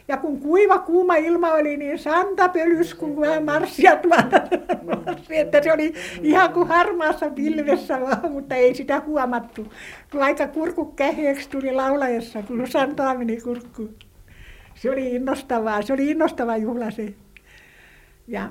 ja 0.08 0.16
kun 0.16 0.40
kuiva 0.40 0.78
kuuma 0.78 1.16
ilma 1.16 1.52
oli, 1.52 1.76
niin 1.76 1.98
santa 1.98 2.48
pölys, 2.48 2.94
kun 2.94 3.20
vähän 3.20 3.44
marssia 3.44 3.96
tuolta. 3.96 4.42
että 5.30 5.62
se 5.62 5.72
oli 5.72 5.94
ihan 6.22 6.52
kuin 6.52 6.68
harmaassa 6.68 7.30
pilvessä 7.30 8.00
vaan, 8.00 8.32
mutta 8.32 8.54
ei 8.54 8.74
sitä 8.74 9.02
huomattu. 9.06 9.72
Kun 10.12 10.22
aika 10.22 10.48
kurkku 10.48 10.84
käheeksi 10.84 11.50
tuli 11.50 11.72
laulajassa, 11.72 12.42
kun 12.42 12.66
santaa 12.66 13.18
meni 13.18 13.40
kurkkuun. 13.40 13.94
Se 14.74 14.90
oli 14.90 15.14
innostavaa, 15.14 15.82
se 15.82 15.92
oli 15.92 16.10
innostava 16.10 16.56
juhla 16.56 16.90
se. 16.90 17.14
Ja 18.28 18.48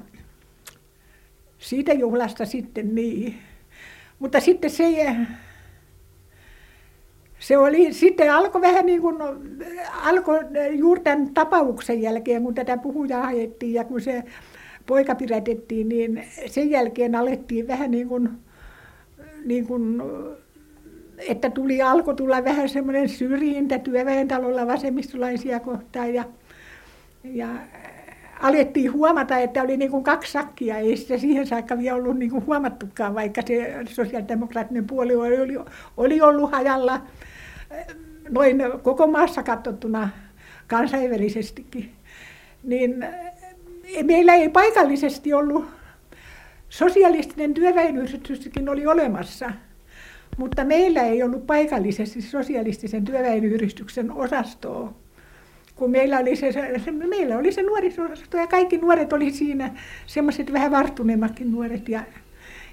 siitä 1.66 1.94
juhlasta 1.94 2.46
sitten 2.46 2.96
niin. 2.96 3.36
Mutta 4.20 4.40
sitten 4.40 4.70
se, 4.70 5.16
se 7.40 7.58
oli, 7.58 7.94
sitten 7.94 8.34
alkoi 8.34 8.62
vähän 8.62 8.86
niin 8.86 9.02
kuin, 9.02 9.16
alkoi 10.04 10.40
juuri 10.72 11.02
tämän 11.02 11.34
tapauksen 11.34 12.02
jälkeen, 12.02 12.44
kun 12.44 12.56
tätä 12.56 12.78
puhujaa 12.78 13.28
ajettiin 13.28 13.74
ja 13.74 13.84
kun 13.84 14.02
se 14.02 14.24
poika 14.86 15.16
pidätettiin, 15.16 15.90
niin 15.90 16.24
sen 16.46 16.70
jälkeen 16.70 17.16
alettiin 17.16 17.68
vähän 17.68 17.92
niin 17.92 18.08
kuin, 18.08 18.30
niin 19.46 19.68
kuin 19.68 20.02
että 21.18 21.50
tuli, 21.50 21.82
alkoi 21.82 22.16
tulla 22.16 22.44
vähän 22.44 22.70
semmoinen 22.70 23.10
syrjintä 23.10 23.80
työväentalolla 23.80 24.68
vasemmistolaisia 24.68 25.60
kohtaan 25.60 26.14
ja, 26.14 26.24
ja 27.24 27.48
alettiin 28.40 28.94
huomata, 28.94 29.38
että 29.38 29.62
oli 29.64 29.78
niin 29.78 29.92
kuin 29.92 30.04
kaksi 30.04 30.32
sakkia, 30.32 30.78
ei 30.78 30.98
sitä 30.98 31.18
siihen 31.18 31.48
saakka 31.48 31.78
vielä 31.78 31.96
ollut 31.96 32.18
niin 32.18 32.32
kuin 32.32 32.46
huomattukaan, 32.46 33.16
vaikka 33.16 33.42
se 33.48 33.76
sosiaalidemokraattinen 33.90 34.88
puoli 34.88 35.16
oli, 35.16 35.58
oli 35.98 36.22
ollut 36.22 36.52
hajalla 36.52 37.02
noin 38.30 38.58
koko 38.84 39.08
maassa 39.08 39.44
katsottuna 39.44 40.10
kansainvälisestikin. 40.68 41.92
Niin 42.64 43.06
meillä 44.04 44.36
ei 44.36 44.50
paikallisesti 44.50 45.34
ollut, 45.34 45.66
sosialistinen 46.70 47.54
työväenyhdistyskin 47.54 48.70
oli 48.70 48.88
olemassa, 48.88 49.52
mutta 50.38 50.64
meillä 50.64 51.04
ei 51.04 51.24
ollut 51.24 51.48
paikallisesti 51.48 52.22
sosialistisen 52.22 53.06
työväenyhdistyksen 53.06 54.12
osastoa 54.12 54.94
kun 55.76 55.92
meillä 55.92 56.20
oli 56.20 56.36
se, 56.36 56.52
se, 56.52 56.92
meillä 56.92 57.38
oli 57.38 57.52
se 57.52 57.64
nuorisosasto 57.64 58.38
ja 58.38 58.48
kaikki 58.48 58.78
nuoret 58.78 59.14
oli 59.14 59.32
siinä, 59.32 59.72
semmoiset 60.06 60.54
vähän 60.54 60.72
varttuneemmatkin 60.72 61.52
nuoret 61.52 61.90
ja, 61.90 62.04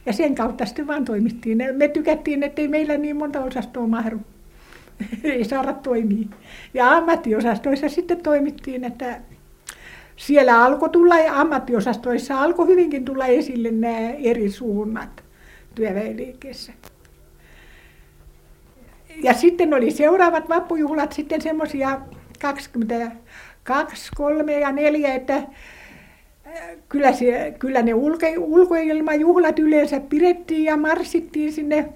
ja 0.06 0.12
sen 0.12 0.34
kautta 0.34 0.66
sitten 0.66 0.86
vaan 0.86 1.04
toimittiin. 1.04 1.58
Me 1.76 1.88
tykättiin, 1.88 2.42
että 2.42 2.62
ei 2.62 2.68
meillä 2.68 2.96
niin 2.96 3.16
monta 3.16 3.40
osastoa 3.40 3.86
mahdu. 3.86 4.20
ei 5.24 5.44
saada 5.44 5.72
toimia. 5.72 6.28
Ja 6.74 6.90
ammattiosastoissa 6.90 7.88
sitten 7.88 8.22
toimittiin, 8.22 8.84
että 8.84 9.20
siellä 10.16 10.64
alkoi 10.64 10.90
tulla 10.90 11.18
ja 11.18 11.40
ammattiosastoissa 11.40 12.40
alkoi 12.40 12.66
hyvinkin 12.66 13.04
tulla 13.04 13.26
esille 13.26 13.70
nämä 13.70 14.10
eri 14.10 14.50
suunnat 14.50 15.24
työväenliikkeessä. 15.74 16.72
ja 19.22 19.34
sitten 19.34 19.74
oli 19.74 19.90
seuraavat 19.90 20.48
vappujuhlat 20.48 21.12
sitten 21.12 21.40
semmoisia 21.40 22.00
22, 22.42 24.11
3 24.16 24.61
ja 24.61 24.72
4, 24.72 25.14
että 25.14 25.35
äh, 25.35 25.46
kyllä, 26.88 27.12
se, 27.12 27.55
kyllä 27.59 27.83
ne 27.83 27.94
ulko, 27.94 28.26
ulkoilmajuhlat 28.38 29.59
yleensä 29.59 30.00
pidettiin 30.00 30.64
ja 30.64 30.76
marssittiin 30.76 31.52
sinne, 31.52 31.88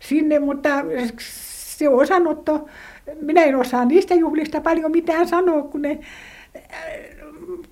sinne, 0.00 0.38
mutta 0.38 0.68
se 1.76 1.88
osanotto, 1.88 2.68
minä 3.20 3.44
en 3.44 3.56
osaa 3.56 3.84
niistä 3.84 4.14
juhlista 4.14 4.60
paljon 4.60 4.90
mitään 4.90 5.28
sanoa, 5.28 5.62
kun, 5.62 5.82
ne, 5.82 5.98
äh, 6.56 6.62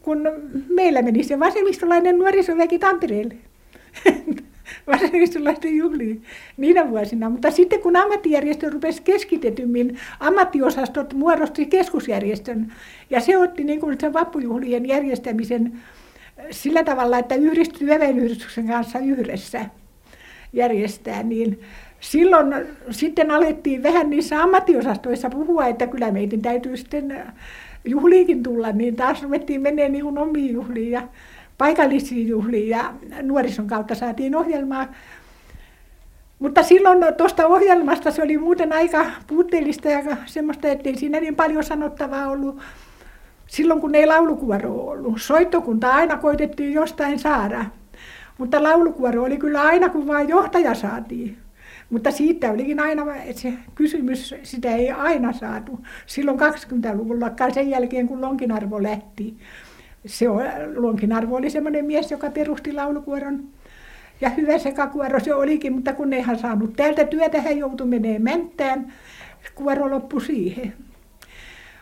kun 0.02 0.22
meillä 0.68 1.02
meni 1.02 1.24
se 1.24 1.38
vasemmistolainen 1.38 2.18
nuorisoväki 2.18 2.78
Tampereelle. 2.78 3.34
vasemmistolaisten 4.92 5.76
juhliin 5.76 6.22
niinä 6.56 6.90
vuosina. 6.90 7.30
Mutta 7.30 7.50
sitten 7.50 7.80
kun 7.80 7.96
ammattijärjestö 7.96 8.70
rupesi 8.70 9.02
keskitetymmin, 9.02 9.98
ammattiosastot 10.20 11.14
muodosti 11.14 11.66
keskusjärjestön. 11.66 12.72
Ja 13.10 13.20
se 13.20 13.38
otti 13.38 13.64
niin 13.64 13.80
kuin 13.80 14.00
sen 14.00 14.12
vappujuhlien 14.12 14.86
järjestämisen 14.86 15.72
sillä 16.50 16.84
tavalla, 16.84 17.18
että 17.18 17.34
yhdistyi 17.34 17.78
työväenyhdistyksen 17.78 18.66
kanssa 18.66 18.98
yhdessä 18.98 19.66
järjestää, 20.52 21.22
niin 21.22 21.60
silloin 22.00 22.54
sitten 22.90 23.30
alettiin 23.30 23.82
vähän 23.82 24.10
niissä 24.10 24.42
ammattiosastoissa 24.42 25.30
puhua, 25.30 25.66
että 25.66 25.86
kyllä 25.86 26.10
meidän 26.10 26.42
täytyy 26.42 26.76
sitten 26.76 27.22
juhliikin 27.84 28.42
tulla, 28.42 28.72
niin 28.72 28.96
taas 28.96 29.22
ruvettiin 29.22 29.60
menee 29.60 29.88
niin 29.88 30.18
omiin 30.18 30.52
juhliin 30.52 31.00
paikallisiin 31.58 32.28
juhliin 32.28 32.68
ja 32.68 32.94
nuorison 33.22 33.66
kautta 33.66 33.94
saatiin 33.94 34.36
ohjelmaa. 34.36 34.86
Mutta 36.38 36.62
silloin 36.62 36.98
tuosta 37.16 37.46
ohjelmasta 37.46 38.10
se 38.10 38.22
oli 38.22 38.38
muuten 38.38 38.72
aika 38.72 39.06
puutteellista 39.26 39.88
ja 39.88 40.16
semmoista, 40.26 40.68
ettei 40.68 40.96
siinä 40.96 41.20
niin 41.20 41.36
paljon 41.36 41.64
sanottavaa 41.64 42.28
ollut 42.28 42.60
silloin, 43.46 43.80
kun 43.80 43.94
ei 43.94 44.06
laulukuoro 44.06 44.74
ollut. 44.74 45.20
Soittokunta 45.20 45.94
aina 45.94 46.16
koitettiin 46.16 46.72
jostain 46.72 47.18
saada, 47.18 47.64
mutta 48.38 48.62
laulukuoro 48.62 49.22
oli 49.22 49.36
kyllä 49.36 49.62
aina, 49.62 49.88
kun 49.88 50.06
vain 50.06 50.28
johtaja 50.28 50.74
saatiin. 50.74 51.38
Mutta 51.90 52.10
siitä 52.10 52.50
olikin 52.50 52.80
aina 52.80 53.06
se 53.34 53.52
kysymys, 53.74 54.34
sitä 54.42 54.70
ei 54.70 54.90
aina 54.90 55.32
saatu. 55.32 55.80
Silloin 56.06 56.38
20-luvulla, 56.40 57.30
sen 57.54 57.70
jälkeen 57.70 58.08
kun 58.08 58.20
Lonkinarvo 58.20 58.82
lähti, 58.82 59.36
se 60.06 60.28
on, 60.28 60.42
Lonkinarvo 60.74 61.36
oli 61.36 61.50
semmoinen 61.50 61.84
mies, 61.84 62.10
joka 62.10 62.30
perusti 62.30 62.72
laulukuoron. 62.72 63.44
Ja 64.20 64.28
hyvä 64.30 64.58
sekakuoro 64.58 65.20
se 65.20 65.34
olikin, 65.34 65.72
mutta 65.72 65.92
kun 65.92 66.12
ei 66.12 66.20
hän 66.20 66.38
saanut 66.38 66.76
täältä 66.76 67.04
työtä, 67.04 67.40
hän 67.40 67.58
joutui 67.58 67.86
menemään 67.86 68.22
Mänttään. 68.22 68.92
Kuoro 69.54 69.90
loppui 69.90 70.20
siihen. 70.20 70.74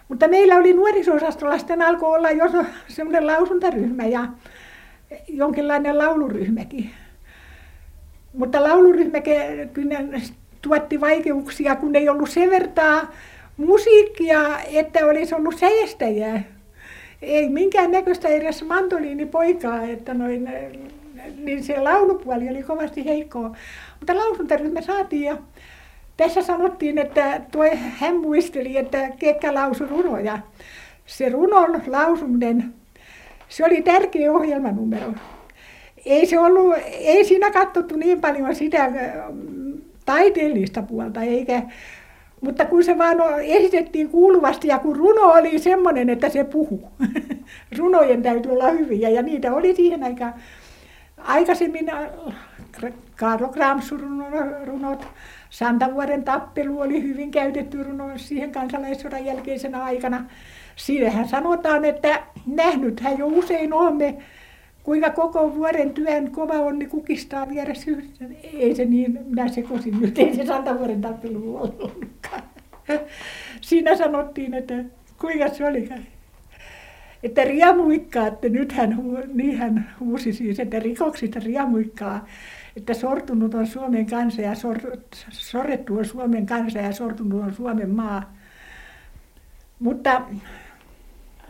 Mutta 0.08 0.28
meillä 0.28 0.56
oli 0.56 0.72
nuorisosastolla 0.72 1.58
sitten 1.58 1.82
alkoi 1.82 2.16
olla 2.16 2.30
jo 2.30 2.44
semmoinen 2.88 3.26
lausuntaryhmä 3.26 4.04
ja 4.04 4.28
jonkinlainen 5.28 5.98
lauluryhmäkin. 5.98 6.90
Mutta 8.32 8.62
lauluryhmä 8.62 9.18
kyllä 9.72 9.98
tuotti 10.62 11.00
vaikeuksia, 11.00 11.76
kun 11.76 11.96
ei 11.96 12.08
ollut 12.08 12.30
sen 12.30 12.50
vertaa 12.50 13.12
musiikkia, 13.56 14.60
että 14.60 15.06
olisi 15.06 15.34
ollut 15.34 15.58
säestäjää 15.58 16.42
ei 17.22 17.48
minkään 17.48 17.90
näköistä 17.90 18.28
edes 18.28 18.64
mandoliinipoikaa, 18.64 19.82
että 19.82 20.14
noin, 20.14 20.50
niin 21.44 21.64
se 21.64 21.80
laulupuoli 21.80 22.48
oli 22.48 22.62
kovasti 22.62 23.04
heikkoa. 23.04 23.56
Mutta 24.00 24.16
lausuntaryhmä 24.16 24.80
saatiin 24.80 25.22
ja 25.22 25.36
tässä 26.16 26.42
sanottiin, 26.42 26.98
että 26.98 27.40
tuo, 27.52 27.64
hän 27.74 28.16
muisteli, 28.16 28.76
että 28.76 29.10
Kekka 29.18 29.54
lausui 29.54 29.88
runoja. 29.88 30.38
Se 31.06 31.28
runon 31.28 31.82
lausuminen, 31.86 32.74
se 33.48 33.64
oli 33.64 33.82
tärkeä 33.82 34.32
ohjelmanumero. 34.32 35.12
Ei, 36.06 36.26
se 36.26 36.38
ollut, 36.38 36.74
ei 36.86 37.24
siinä 37.24 37.50
katsottu 37.50 37.96
niin 37.96 38.20
paljon 38.20 38.54
sitä 38.54 38.90
taiteellista 40.06 40.82
puolta, 40.82 41.22
eikä 41.22 41.62
mutta 42.44 42.64
kun 42.64 42.84
se 42.84 42.98
vaan 42.98 43.16
esitettiin 43.42 44.08
kuuluvasti 44.08 44.68
ja 44.68 44.78
kun 44.78 44.96
runo 44.96 45.22
oli 45.22 45.58
semmoinen, 45.58 46.10
että 46.10 46.28
se 46.28 46.44
puhuu. 46.44 46.88
Runojen 47.78 48.22
täytyy 48.22 48.52
olla 48.52 48.70
hyviä 48.70 49.08
ja 49.08 49.22
niitä 49.22 49.54
oli 49.54 49.74
siihen 49.74 50.04
aikaan. 50.04 50.34
Aikaisemmin 51.18 51.90
äh, 51.90 52.08
Karlo 53.16 53.48
Gramsun 53.48 54.24
runot, 54.64 55.06
Santavuoden 55.50 56.24
tappelu 56.24 56.80
oli 56.80 57.02
hyvin 57.02 57.30
käytetty 57.30 57.82
runo 57.82 58.04
siihen 58.16 58.52
kansalaissodan 58.52 59.24
jälkeisenä 59.24 59.84
aikana. 59.84 60.24
Siinähän 60.76 61.28
sanotaan, 61.28 61.84
että 61.84 62.22
nähnythän 62.46 63.18
jo 63.18 63.26
usein 63.26 63.72
olemme, 63.72 64.18
kuinka 64.84 65.10
koko 65.10 65.54
vuoden 65.54 65.90
työn 65.90 66.30
kova 66.30 66.54
onni 66.54 66.86
kukistaa 66.86 67.48
vieressä 67.48 67.90
yhdessä. 67.90 68.24
Ei 68.42 68.74
se 68.74 68.84
niin, 68.84 69.18
minä 69.26 69.48
sekoisin 69.48 70.00
nyt, 70.00 70.18
ei 70.18 70.36
se 70.36 70.46
Santavuoden 70.46 71.00
tappelu 71.00 71.56
ollutkaan. 71.56 72.42
Siinä 73.60 73.96
sanottiin, 73.96 74.54
että 74.54 74.84
kuinka 75.20 75.48
se 75.48 75.66
oli, 75.66 75.88
että 77.22 77.44
riemuikkaa, 77.44 78.26
että 78.26 78.48
nythän, 78.48 78.98
niin 79.34 79.58
hän 79.58 79.90
huusi 80.00 80.32
siis, 80.32 80.60
että 80.60 80.78
rikoksista 80.78 81.40
riemuikkaa, 81.40 82.26
että 82.76 82.94
sortunut 82.94 83.54
on 83.54 83.66
Suomen 83.66 84.06
kansa 84.06 84.42
ja 84.42 84.54
sor, 84.54 84.78
sorrettu 85.30 85.98
on 85.98 86.04
Suomen 86.04 86.46
kansa 86.46 86.78
ja 86.78 86.92
sortunut 86.92 87.42
on 87.42 87.54
Suomen 87.54 87.90
maa. 87.90 88.34
Mutta... 89.78 90.22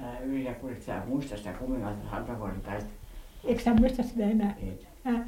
Älä 0.03 0.18
yritä, 0.18 0.53
kun 0.53 0.77
sä 0.81 1.03
muista 1.07 1.37
sitä 1.37 1.55
Santavuoden 2.11 2.61
taistelua. 2.61 3.03
Eikö 3.46 3.62
sä 3.62 3.74
muista 3.74 4.02
sitä 4.02 4.24
enää? 4.24 4.54
Äh. 5.07 5.20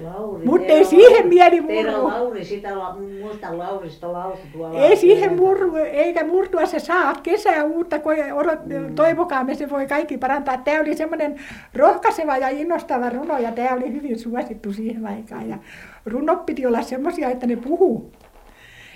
Lauri, 0.00 0.46
Mutta 0.46 0.72
ei 0.72 0.84
siihen 0.84 1.28
mieli 1.28 1.60
murru. 1.60 2.08
Lauri, 2.08 2.44
sitä 2.44 2.78
la, 2.78 2.96
muista 3.22 3.58
Laurista 3.58 4.12
lausu 4.12 4.42
tuolla. 4.52 4.78
Ei 4.78 4.96
siihen 4.96 5.36
murru, 5.36 5.76
eikä 5.76 6.26
murtua 6.26 6.66
se 6.66 6.78
saa 6.78 7.14
kesää 7.14 7.64
uutta, 7.64 7.98
kun 7.98 8.14
odot, 8.32 8.58
toivokaamme 8.94 9.54
se 9.54 9.70
voi 9.70 9.86
kaikki 9.86 10.18
parantaa. 10.18 10.56
Tämä 10.56 10.80
oli 10.80 10.96
semmoinen 10.96 11.36
rohkaiseva 11.74 12.36
ja 12.36 12.48
innostava 12.48 13.10
runo 13.10 13.38
ja 13.38 13.52
tämä 13.52 13.74
oli 13.74 13.92
hyvin 13.92 14.18
suosittu 14.18 14.72
siihen 14.72 15.06
aikaan. 15.06 15.48
Ja 15.48 15.58
runot 16.06 16.46
piti 16.46 16.66
olla 16.66 16.82
semmoisia, 16.82 17.30
että 17.30 17.46
ne 17.46 17.56
puhuu. 17.56 18.12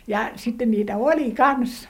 Ja 0.06 0.30
sitten 0.36 0.70
niitä 0.70 0.96
oli 0.96 1.30
kans. 1.30 1.88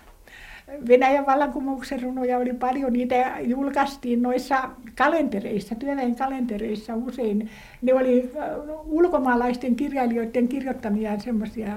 Venäjän 0.88 1.26
vallankumouksen 1.26 2.02
runoja 2.02 2.38
oli 2.38 2.52
paljon, 2.52 2.92
niitä 2.92 3.34
julkaistiin 3.40 4.22
noissa 4.22 4.70
kalentereissa, 4.98 5.74
työväen 5.74 6.16
kalentereissa 6.16 6.94
usein. 6.94 7.50
Ne 7.82 7.94
oli 7.94 8.30
äh, 8.38 8.48
ulkomaalaisten 8.84 9.76
kirjailijoiden 9.76 10.48
kirjoittamia 10.48 11.18
semmoisia, 11.18 11.76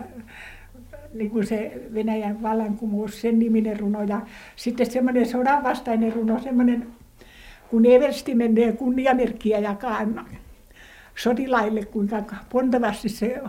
niin 1.14 1.30
kuin 1.32 1.48
se 1.48 1.82
Venäjän 1.94 2.42
vallankumous, 2.42 3.22
sen 3.22 3.40
niminen 3.40 3.80
runo. 3.80 4.04
Ja 4.04 4.22
sitten 4.56 4.92
semmoinen 4.92 5.26
sodanvastainen 5.26 6.14
runo, 6.14 6.40
semmoinen, 6.40 6.88
kun 7.70 7.86
eversti 7.86 8.36
menee 8.36 8.72
kunniamerkkiä 8.72 9.60
jakaa 9.60 10.02
sotilaille, 11.16 11.86
kuinka 11.86 12.24
pontevasti 12.50 13.10
se 13.10 13.42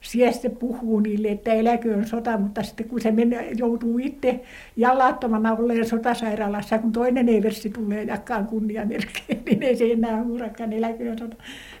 siellä 0.00 0.32
sitten 0.32 0.56
puhuu 0.56 1.00
niille, 1.00 1.28
että 1.28 1.54
eläköön 1.54 2.06
sota, 2.06 2.38
mutta 2.38 2.62
sitten 2.62 2.88
kun 2.88 3.00
se 3.00 3.10
menee, 3.10 3.50
joutuu 3.56 3.98
itse 3.98 4.40
jalattomana 4.76 5.52
olleen 5.52 5.86
sotasairaalassa, 5.86 6.78
kun 6.78 6.92
toinen 6.92 7.28
eversti 7.28 7.70
tulee 7.70 8.02
jakaa 8.02 8.42
kunniamerkkejä, 8.42 9.40
niin 9.46 9.62
ei 9.62 9.76
se 9.76 9.92
enää 9.92 10.24
huurakaan 10.24 10.72
eläköön 10.72 11.18
sota. 11.18 11.36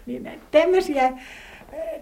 Niin 0.06 0.30
tämmöisiä, 0.50 1.12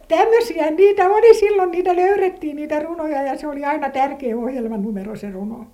tämmöisiä, 0.09 0.71
niitä 0.71 1.05
oli 1.05 1.35
silloin, 1.35 1.71
niitä 1.71 1.97
löydettiin 1.97 2.57
niitä 2.57 2.81
runoja 2.81 3.23
ja 3.23 3.39
se 3.39 3.47
oli 3.47 3.65
aina 3.65 3.91
tärkeä 3.91 4.37
ohjelmanumero 4.37 5.17
se 5.17 5.31
runo. 5.31 5.67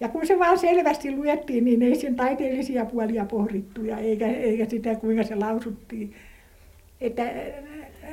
Ja 0.00 0.08
kun 0.08 0.26
se 0.26 0.38
vaan 0.38 0.58
selvästi 0.58 1.16
luettiin, 1.16 1.64
niin 1.64 1.82
ei 1.82 1.94
sen 1.94 2.16
taiteellisia 2.16 2.84
puolia 2.84 3.24
pohdittuja, 3.24 3.98
eikä, 3.98 4.26
eikä 4.26 4.66
sitä 4.66 4.94
kuinka 4.94 5.22
se 5.22 5.34
lausuttiin. 5.34 6.14
Että 7.00 7.22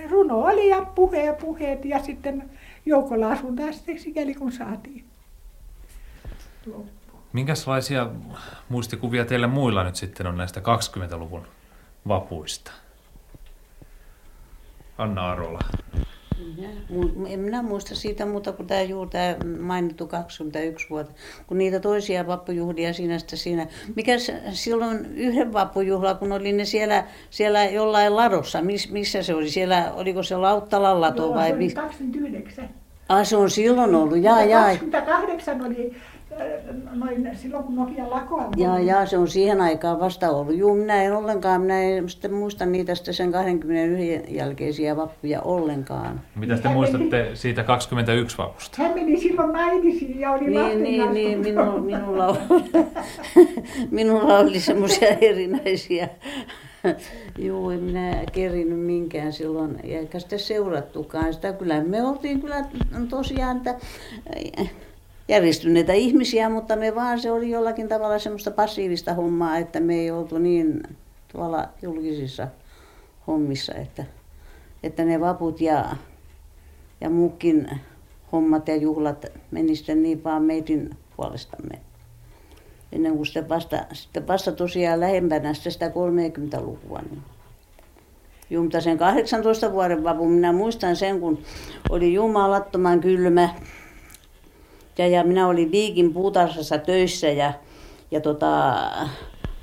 runo 0.10 0.40
oli 0.40 0.70
ja 0.70 0.82
puhe 0.82 1.26
ja 1.26 1.34
puheet 1.34 1.86
ja 1.86 2.04
sitten 2.04 2.50
joukolaasun 2.86 3.56
taas 3.56 3.84
sikäli 3.98 4.34
kun 4.34 4.52
saatiin. 4.52 5.06
Minkälaisia 7.34 8.10
muistikuvia 8.70 9.26
teillä 9.26 9.48
muilla 9.48 9.84
nyt 9.84 9.96
sitten 9.96 10.28
on 10.28 10.38
näistä 10.38 10.60
20-luvun 10.60 11.48
vapuista? 12.08 12.72
Anna 14.98 15.32
Arola. 15.32 15.60
Mu- 16.90 17.28
en 17.34 17.40
minä 17.40 17.62
muista 17.62 17.96
siitä 17.96 18.26
muuta 18.26 18.52
kuin 18.52 18.68
tämä 18.68 18.82
juuri 18.82 19.10
tämä 19.10 19.36
mainittu 19.60 20.08
21 20.08 20.90
vuotta, 20.90 21.14
kun 21.48 21.58
niitä 21.58 21.80
toisia 21.80 22.28
vappujuhlia 22.28 22.94
siinä 22.94 23.20
sitten 23.20 23.40
siinä. 23.40 23.68
Mikä 23.96 24.12
silloin 24.52 25.06
yhden 25.16 25.54
vappujuhla, 25.54 26.16
kun 26.16 26.32
oli 26.32 26.52
ne 26.52 26.66
siellä, 26.66 27.04
siellä 27.30 27.66
jollain 27.66 28.16
ladossa, 28.16 28.62
miss, 28.62 28.92
missä 28.92 29.24
se 29.24 29.36
oli 29.36 29.50
siellä, 29.50 29.92
oliko 29.94 30.24
se 30.24 30.36
Lauttalan 30.36 31.02
lato 31.02 31.24
Joo, 31.24 31.36
vai 31.36 31.48
se 31.48 31.54
oli 31.54 31.64
missä? 31.64 31.82
29. 31.82 32.70
Ah, 33.10 33.26
se 33.26 33.38
on 33.38 33.50
silloin 33.50 33.96
ollut, 33.96 34.18
jaa, 34.24 34.44
jaa. 34.44 34.64
28 34.64 35.66
oli 35.66 35.96
noin 36.94 37.30
silloin, 37.36 37.64
kun 37.64 37.76
Nokia 37.76 38.10
lakoa 38.10 38.50
Jaa, 38.58 38.80
jaa, 38.80 39.06
se 39.06 39.18
on 39.18 39.28
siihen 39.28 39.62
aikaan 39.62 40.00
vasta 40.00 40.30
ollut. 40.30 40.56
Juu, 40.56 40.76
minä 40.76 41.04
en 41.04 41.14
ollenkaan, 41.14 41.62
minä 41.62 41.82
en 41.82 42.10
sitten 42.10 42.34
muista 42.34 42.66
niitä 42.66 42.96
sitten 42.96 43.14
sen 43.14 43.32
21 43.32 44.36
jälkeisiä 44.36 44.96
vappuja 44.96 45.42
ollenkaan. 45.42 46.22
Mitä 46.36 46.58
te 46.58 46.70
muistatte 46.70 47.32
siitä 47.34 47.64
21 47.64 48.38
vapusta? 48.38 48.84
Hän 48.84 48.94
meni 48.94 49.20
silloin 49.20 49.54
naimisiin 49.54 50.20
ja 50.20 50.32
oli 50.32 50.48
Niin, 50.48 50.84
niin, 50.84 51.14
niin 51.14 51.40
minu, 51.40 51.80
minulla, 51.80 52.28
oli, 52.28 52.40
minulla 53.92 54.38
oli 54.38 54.60
semmoisia 54.60 55.10
erinäisiä. 55.22 56.10
Joo, 57.38 57.72
en 57.72 57.84
minä 57.84 58.24
kerinyt 58.32 58.80
minkään 58.80 59.34
silloin, 59.34 59.80
eikä 59.84 60.20
sitä 60.20 60.38
seurattukaan 60.38 61.34
sitä. 61.34 61.54
Kyllä 61.54 61.84
me 61.84 62.04
oltiin 62.04 62.42
kyllä 62.42 62.66
tosiaan 63.10 63.58
että 63.58 63.76
järjestyneitä 65.30 65.94
ihmisiä, 65.94 66.50
mutta 66.50 66.76
me 66.76 66.96
vaan 66.96 67.20
se 67.20 67.32
oli 67.32 67.50
jollakin 67.50 67.88
tavalla 67.88 68.20
semmoista 68.20 68.52
passiivista 68.52 69.14
hommaa, 69.14 69.58
että 69.58 69.80
me 69.80 69.96
ei 69.96 70.12
oltu 70.12 70.38
niin 70.38 70.84
tuolla 71.32 71.70
julkisissa 71.82 72.48
hommissa, 73.28 73.74
että, 73.74 74.06
että 74.84 75.06
ne 75.06 75.20
vaput 75.20 75.62
ja, 75.62 75.96
ja 77.02 77.10
muukin 77.10 77.70
hommat 78.32 78.68
ja 78.68 78.76
juhlat 78.76 79.26
meni 79.52 79.76
sitten 79.76 80.04
niin 80.04 80.24
vaan 80.24 80.44
meidän 80.44 80.90
puolestamme. 81.18 81.80
Ennen 82.92 83.16
kuin 83.16 83.26
sitten 83.26 83.50
vasta, 83.50 83.86
sitten 83.94 84.28
vasta 84.28 84.52
tosiaan 84.52 85.00
lähempänä 85.00 85.54
sitä 85.54 85.88
30-lukua. 85.88 87.00
Niin. 87.00 87.22
Juu, 88.50 88.64
mutta 88.64 88.82
sen 88.82 88.98
18 88.98 89.72
vuoden 89.72 90.04
vapun 90.04 90.32
minä 90.32 90.52
muistan 90.52 90.96
sen, 90.96 91.20
kun 91.20 91.40
oli 91.90 92.14
jumalattoman 92.14 93.02
kylmä. 93.02 93.50
Ja, 95.00 95.08
ja 95.08 95.24
minä 95.24 95.48
olin 95.48 95.72
Viikin 95.72 96.14
puutarhassa 96.14 96.78
töissä 96.78 97.28
ja, 97.28 97.54
ja 98.12 98.22
tota, 98.22 98.76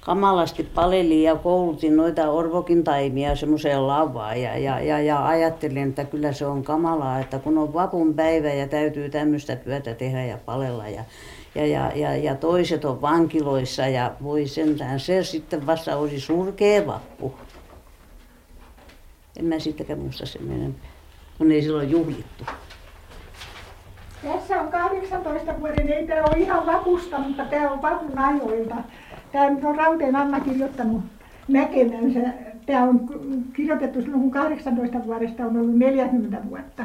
kamalasti 0.01 0.63
palelin 0.63 1.23
ja 1.23 1.37
koulutin 1.37 1.97
noita 1.97 2.31
orvokin 2.31 2.85
taimia 2.85 3.37
semmoiseen 3.37 3.87
lavaan 3.87 4.43
ja, 4.43 4.59
ja, 4.59 4.81
ja, 4.81 5.01
ja 5.01 5.27
ajattelin, 5.27 5.89
että 5.89 6.05
kyllä 6.05 6.33
se 6.33 6.47
on 6.47 6.63
kamalaa, 6.63 7.21
että 7.21 7.39
kun 7.39 7.59
on 7.59 7.75
vapun 7.75 8.15
päivä 8.15 8.49
ja 8.49 8.69
täytyy 8.69 9.09
tämmöistä 9.09 9.57
työtä 9.57 9.95
tehdä 9.95 10.25
ja 10.25 10.39
palella 10.39 10.89
ja, 10.89 11.05
ja, 11.55 11.67
ja, 11.67 11.93
ja, 11.95 12.17
ja 12.17 12.35
toiset 12.35 12.85
on 12.85 13.03
vankiloissa 13.03 13.87
ja 13.87 14.13
voi 14.23 14.47
sentään, 14.47 15.01
se 15.01 15.25
sitten 15.25 15.67
vasta 15.67 15.97
oli 15.97 16.21
surkea 16.21 16.87
vappu. 16.87 17.35
En 19.39 19.45
mä 19.45 19.59
siitäkään 19.59 19.99
muista 19.99 20.27
sen 20.27 20.53
enempää, 20.53 20.91
kun 21.39 21.53
ei 21.53 21.63
silloin 21.63 21.91
juhlittu. 21.91 22.45
Tässä 24.33 24.61
on 24.61 24.69
18 24.69 25.55
vuoden, 25.61 25.89
ei 25.89 26.07
tämä 26.07 26.23
ole 26.23 26.39
ihan 26.39 26.67
vapusta, 26.67 27.19
mutta 27.19 27.45
tämä 27.45 27.71
on 27.71 27.83
vapun 27.83 28.19
ajoilta. 28.19 28.77
Tämä 29.33 29.51
nyt 29.51 29.65
on 29.65 29.77
Rauteen 29.77 30.17
Anna 30.17 30.41
kirjoittanut 30.41 31.03
näkemänsä. 31.49 32.21
Tämä 32.67 32.83
on 32.85 33.01
kirjoitettu 33.53 34.03
silloin, 34.03 34.23
kun 34.23 34.31
18 34.31 35.05
vuodesta 35.05 35.47
on 35.47 35.57
ollut 35.57 35.79
40 35.79 36.39
vuotta. 36.51 36.85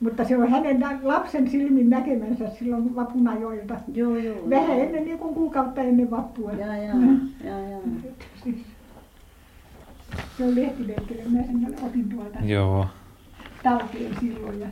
Mutta 0.00 0.24
se 0.24 0.38
on 0.38 0.50
hänen 0.50 0.84
lapsen 1.02 1.50
silmin 1.50 1.90
näkemänsä 1.90 2.50
silloin 2.58 2.96
vapun 2.96 3.28
ajoilta. 3.28 3.74
Joo, 3.94 4.16
joo. 4.16 4.36
Vähän 4.50 4.78
ennen, 4.80 5.04
niin 5.04 5.18
kuin 5.18 5.34
kuukautta 5.34 5.80
ennen 5.80 6.10
vappua. 6.10 6.52
Jaa, 6.52 6.76
jaa, 6.76 6.94
Mm. 6.94 7.20
jaa, 7.44 7.58
jaa. 7.60 7.80
Siis. 8.44 8.56
Se 10.38 10.44
on 10.44 10.54
lehtileikkelö, 10.54 11.20
mä 11.28 11.42
sen 11.42 11.76
otin 11.86 12.08
tuolta 12.08 12.38
Joo, 12.44 12.86
talteen 13.62 14.16
silloin. 14.20 14.60
Ja 14.60 14.66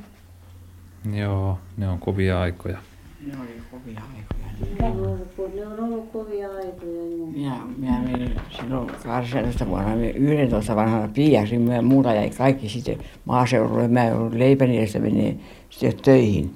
joo, 1.13 1.59
ne 1.77 1.89
on 1.89 1.99
kovia 1.99 2.41
aikoja. 2.41 2.79
Ne 3.27 3.33
oli 3.41 3.63
kovia 3.71 4.01
aikoja. 4.17 4.49
Ne 4.81 4.87
on 4.87 5.07
ollut, 5.07 5.29
ko- 5.39 5.57
ne 5.57 5.67
on 5.67 5.81
ollut 5.81 6.13
kovia 6.13 6.49
aikoja. 6.49 6.93
Joo. 7.19 7.27
Minä, 7.27 7.57
minä 7.79 8.01
menin 8.01 8.37
silloin 8.51 8.87
18 9.05 9.67
vuonna, 9.67 9.97
minä 9.97 10.13
11 10.33 10.77
vanhana 10.77 11.09
piiaksi, 11.09 11.59
minä 11.59 11.83
muuta 11.83 12.15
jäi 12.15 12.31
kaikki 12.31 12.69
sitten 12.69 12.99
maaseudulle. 13.25 13.89
Mä 13.89 14.05
en 14.05 14.17
ollut 14.17 14.33
leipäni 14.33 14.79
edestä 14.79 14.99
menee 14.99 15.37
sitten 15.71 16.05
töihin. 16.05 16.51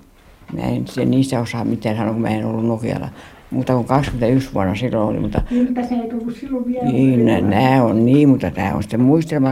Mä 0.52 0.61
en 0.62 0.87
sitten 0.87 1.11
niistä 1.11 1.40
osaa 1.40 1.64
mitään 1.64 1.96
sanoa, 1.96 2.12
kun 2.12 2.22
mä 2.22 2.28
en 2.28 2.46
ollut 2.46 2.66
Nokialla. 2.66 3.09
Muuta 3.52 3.74
kuin 3.74 3.84
21 3.86 4.54
vuonna 4.54 4.74
silloin 4.74 5.08
oli, 5.08 5.18
mutta 5.20 5.42
Niin, 5.50 5.64
mutta 5.64 5.82
se 5.88 5.94
ei 5.94 6.08
tullut 6.10 6.36
silloin 6.36 6.66
vielä. 6.66 6.84
niin, 6.84 7.24
nä- 7.26 7.40
nämä 7.40 7.82
on 7.82 8.04
niin, 8.06 8.28
mutta 8.28 8.50
tämä 8.50 8.74
on 8.74 8.82
sitten 8.82 9.00
muistelma 9.00 9.50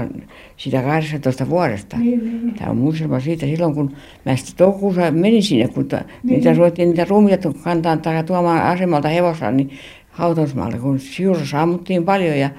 siitä 0.56 0.82
18 0.82 1.48
vuodesta. 1.48 1.96
Niin, 1.96 2.18
niin. 2.24 2.54
Tämä 2.54 2.70
on 2.70 2.76
muistelma 2.76 3.20
siitä 3.20 3.46
silloin, 3.46 3.74
kun 3.74 3.92
mä 4.26 4.36
sitten 4.36 4.56
toukokuussa 4.56 5.10
menin 5.10 5.42
sinne, 5.42 5.68
kun 5.68 5.86
ta, 5.88 5.96
Niin. 5.96 6.06
niitä 6.34 6.54
ruvettiin 6.54 6.88
niitä 6.88 7.04
ruumiita 7.08 7.52
kantaa 7.64 7.96
tai 7.96 8.24
tuomaan 8.24 8.62
asemalta 8.62 9.08
hevosella, 9.08 9.50
niin 9.52 9.70
hautausmaalle, 10.10 10.78
kun 10.78 10.98
Siurossa 10.98 11.62
ammuttiin 11.62 12.04
paljon 12.04 12.38
ja 12.38 12.50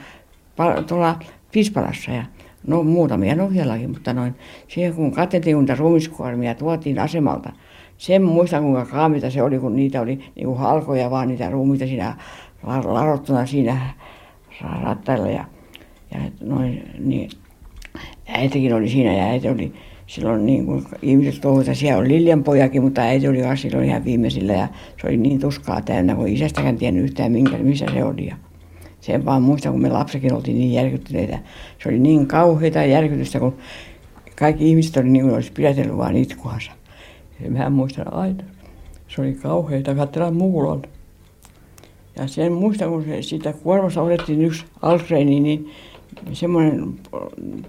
pal- 0.56 0.82
tuolla 0.82 1.20
Pispalassa 1.52 2.12
ja 2.12 2.24
no 2.68 2.84
muutamia 2.84 3.36
Nokiallakin, 3.36 3.90
mutta 3.90 4.14
noin 4.14 4.36
siihen 4.68 4.94
kun 4.94 5.12
katsottiin, 5.12 5.56
kun 5.56 5.78
ruumiskuormia 5.78 6.56
tuotiin 6.56 7.00
asemalta, 7.00 7.52
sen 7.98 8.24
muistan 8.24 8.64
kuinka 8.64 8.86
kaamita 8.86 9.30
se 9.30 9.44
oli, 9.44 9.60
kun 9.60 9.76
niitä 9.76 10.02
oli 10.02 10.16
niin 10.36 10.46
kuin 10.46 10.58
halkoja 10.58 11.10
vaan 11.10 11.28
niitä 11.28 11.50
ruumiita 11.50 11.86
siinä 11.86 12.16
la- 12.64 12.94
larottuna 12.94 13.46
siinä 13.46 13.94
ra- 14.62 14.84
rattailla 14.84 15.30
ja, 15.30 15.46
ja 16.14 16.20
noin, 16.42 16.84
niin 17.00 17.30
äitikin 18.28 18.74
oli 18.74 18.90
siinä 18.90 19.14
ja 19.14 19.24
äiti 19.24 19.50
oli 19.50 19.74
silloin 20.08 20.46
niin 20.46 20.66
kuin 20.66 20.84
ihmiset 21.02 21.42
toivoivat, 21.42 21.68
että 21.68 21.80
siellä 21.80 22.00
on 22.00 22.08
Liljan 22.08 22.44
pojakin, 22.44 22.84
mutta 22.84 23.02
äiti 23.02 23.28
oli 23.28 23.42
kanssa 23.42 23.70
silloin 23.70 23.90
ihan 23.90 24.06
viimeisillä 24.06 24.54
ja 24.54 24.68
se 25.02 25.08
oli 25.08 25.18
niin 25.18 25.40
tuskaa 25.40 25.82
täynnä, 25.82 26.16
kun 26.16 26.28
isästäkään 26.28 26.78
tiennyt 26.78 27.04
yhtään 27.04 27.32
minkä, 27.32 27.58
missä 27.58 27.86
se 27.94 28.04
oli. 28.04 28.28
Ja 28.28 28.36
sen 29.02 29.26
vaan 29.26 29.42
muistan, 29.42 29.72
kun 29.72 29.82
me 29.82 29.90
lapsekin 29.90 30.34
oltiin 30.34 30.60
niin 30.60 30.74
järkyttyneitä. 30.74 31.40
Se 31.84 31.90
oli 31.90 32.00
niin 32.00 32.28
kauheita 32.28 32.84
järkytystä, 32.84 33.40
kun 33.40 33.58
kaikki 34.36 34.70
ihmiset 34.70 34.98
oli 34.98 35.10
niin 35.10 35.24
kuin 35.24 35.36
olisi 35.36 35.52
pidätellyt 35.52 35.98
vaan 35.98 36.16
itkuansa. 36.16 36.72
Mä 37.50 37.70
muistan 37.70 38.14
aina. 38.14 38.44
Se 39.08 39.22
oli 39.22 39.34
kauheita 39.34 39.96
katsella 39.96 40.32
muulon. 40.32 40.82
Ja 42.16 42.28
sen 42.28 42.52
muistan, 42.52 42.90
kun 42.90 43.04
se, 43.04 43.22
siitä 43.22 43.54
kuormasta 43.54 44.02
otettiin 44.02 44.42
yksi 44.42 44.66
Alfreeni, 44.82 45.40
niin 45.40 45.72
semmoinen 46.34 46.94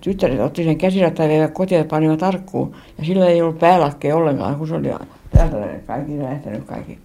tyttäret 0.01 0.41
otti 0.41 0.65
sen 0.65 0.79
käsirattaan 0.79 1.31
ja 1.31 1.49
kotiin 1.49 1.79
ja 1.79 1.85
panivat 1.85 2.19
tarkkuun. 2.19 2.75
Ja 2.99 3.05
sillä 3.05 3.27
ei 3.27 3.43
ollut 3.43 3.59
päälakkeja 3.59 4.17
ollenkaan, 4.17 4.57
kun 4.57 4.69
se 4.69 4.75
oli 4.75 4.91
täältä 5.31 5.69
kaikki 5.87 6.19
lähtenyt 6.19 6.65
kaikki. 6.65 6.99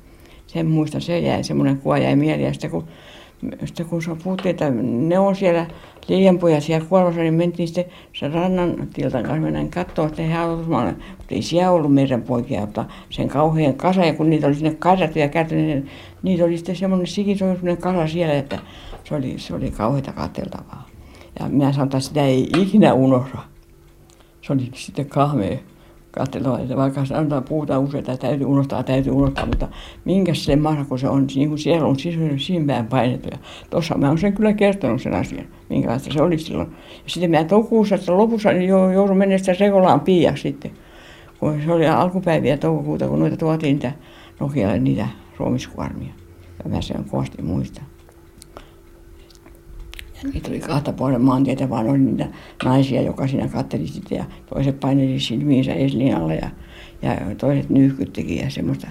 Sen 0.47 0.65
muistan, 0.65 1.01
se 1.01 1.19
jäi, 1.19 1.43
semmoinen 1.43 1.77
kuva 1.77 1.97
jäi 1.97 2.15
mieleen. 2.15 2.47
Ja 2.47 2.53
sitten 2.53 2.71
kun, 2.71 2.87
sitten 3.65 3.85
kun 3.85 4.01
puhuttiin, 4.23 4.51
että 4.51 4.69
ne 4.69 5.19
on 5.19 5.35
siellä 5.35 5.65
liianpojat 6.07 6.63
siellä 6.63 6.87
kuormassa, 6.89 7.21
niin 7.21 7.33
mentiin 7.33 7.67
sitten 7.67 7.85
sen 8.13 8.33
rannan 8.33 8.87
tiltan 8.93 9.23
kanssa 9.23 9.41
mennään 9.41 9.69
katsoa 9.69 10.07
sitten 10.07 10.31
hautusmaalle. 10.31 10.91
Mutta 10.91 11.35
ei 11.35 11.41
siellä 11.41 11.71
ollut 11.71 11.93
meidän 11.93 12.21
poikia, 12.21 12.61
mutta 12.61 12.85
sen 13.09 13.27
kauhean 13.27 13.73
kasa, 13.73 14.05
ja 14.05 14.13
kun 14.13 14.29
niitä 14.29 14.47
oli 14.47 14.55
sinne 14.55 14.75
kasattu 14.75 15.19
ja 15.19 15.27
käytetty, 15.27 15.55
niin 15.55 15.89
niitä 16.23 16.43
oli 16.43 16.57
sitten 16.57 16.75
semmoinen 16.75 17.07
sikisoisuinen 17.07 17.77
kasa 17.77 18.07
siellä, 18.07 18.33
että 18.33 18.59
se 19.03 19.15
oli, 19.15 19.33
se 19.37 19.55
oli 19.55 19.71
kauheita 19.71 20.13
katseltavaa. 20.13 20.87
Ja 21.39 21.49
minä 21.49 21.71
sanoin, 21.71 21.87
että 21.87 21.99
sitä 21.99 22.25
ei 22.25 22.49
ikinä 22.57 22.93
unohda. 22.93 23.37
Se 24.41 24.53
oli 24.53 24.71
sitten 24.73 25.05
kahmea 25.05 25.57
katseltavaa, 26.17 26.59
että 26.59 26.77
vaikka 26.77 27.05
sanotaan, 27.05 27.43
puhutaan 27.43 27.81
usein, 27.81 27.99
että 27.99 28.17
täytyy 28.17 28.45
unohtaa, 28.45 28.83
täytyy 28.83 29.13
unohtaa, 29.13 29.45
mutta 29.45 29.67
minkäs 30.05 30.45
se 30.45 30.55
mahda, 30.55 30.85
kun 30.85 30.99
se 30.99 31.07
on, 31.07 31.27
niin 31.35 31.49
kuin 31.49 31.59
siellä 31.59 31.87
on 31.87 31.95
siinpäin 32.37 32.87
painettu. 32.87 33.29
Ja 33.31 33.37
tuossa 33.69 33.97
mä 33.97 34.07
olen 34.07 34.17
sen 34.17 34.33
kyllä 34.33 34.53
kertonut 34.53 35.01
sen 35.01 35.13
asian, 35.13 35.45
minkälaista 35.69 36.13
se 36.13 36.21
oli 36.21 36.37
silloin. 36.37 36.69
Ja 37.03 37.09
sitten 37.09 37.31
mä 37.31 37.43
toukokuussa, 37.43 37.95
että 37.95 38.17
lopussa 38.17 38.51
niin 38.51 38.69
jo, 38.69 38.91
joudun 38.91 39.17
menemään 39.17 39.39
sitä 39.39 39.55
Rekolaan 39.59 39.99
piiaksi 39.99 40.41
sitten. 40.41 40.71
Kun 41.39 41.61
se 41.65 41.73
oli 41.73 41.87
alkupäiviä 41.87 42.57
toukokuuta, 42.57 43.07
kun 43.07 43.19
noita 43.19 43.37
tuotiin 43.37 43.73
niitä 43.73 43.91
Nokialle 44.39 44.79
niitä 44.79 45.07
ruomiskuormia. 45.37 46.13
Ja 46.63 46.69
mä 46.69 46.81
sen 46.81 47.05
kovasti 47.05 47.41
muistan. 47.41 47.85
Niitä 50.23 50.49
oli 50.49 50.59
kahta 50.59 50.93
puolen 50.93 51.21
maantietä, 51.21 51.69
vaan 51.69 51.89
oli 51.89 51.97
niitä 51.97 52.27
naisia, 52.65 53.01
joka 53.01 53.27
siinä 53.27 53.47
katteli 53.47 53.87
sitä 53.87 54.15
ja 54.15 54.25
toiset 54.53 54.79
paineli 54.79 55.19
silmiinsä 55.19 55.73
eslin 55.73 56.15
alla 56.15 56.33
ja, 56.33 56.49
ja 57.01 57.35
toiset 57.37 57.69
nyyhkyttikin 57.69 58.37
ja 58.37 58.49
semmoista. 58.49 58.87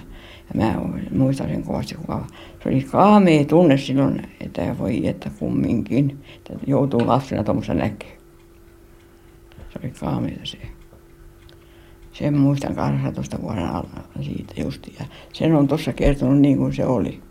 Ja 0.53 0.65
mä 0.65 0.75
muistan 1.11 1.47
sen 1.49 1.63
kovasti, 1.63 1.95
kuinka 1.95 2.27
se 2.63 2.69
oli 2.69 2.83
kaamea 2.83 3.45
tunne 3.45 3.77
silloin, 3.77 4.21
että 4.41 4.75
voi 4.79 5.07
että 5.07 5.31
kumminkin, 5.39 6.17
että 6.35 6.53
joutuu 6.67 7.07
lapsena 7.07 7.43
tuommoista 7.43 7.73
näkemään. 7.73 8.17
Se 9.69 9.79
oli 9.83 9.91
kaameita 9.99 10.45
se. 10.45 10.57
Sen 12.13 12.37
muistan 12.37 12.75
18 12.75 13.41
vuoden 13.41 13.65
alla 13.65 14.03
siitä 14.21 14.53
justi. 14.57 14.95
Ja 14.99 15.05
sen 15.33 15.55
on 15.55 15.67
tuossa 15.67 15.93
kertonut 15.93 16.39
niin 16.39 16.57
kuin 16.57 16.73
se 16.73 16.85
oli. 16.85 17.21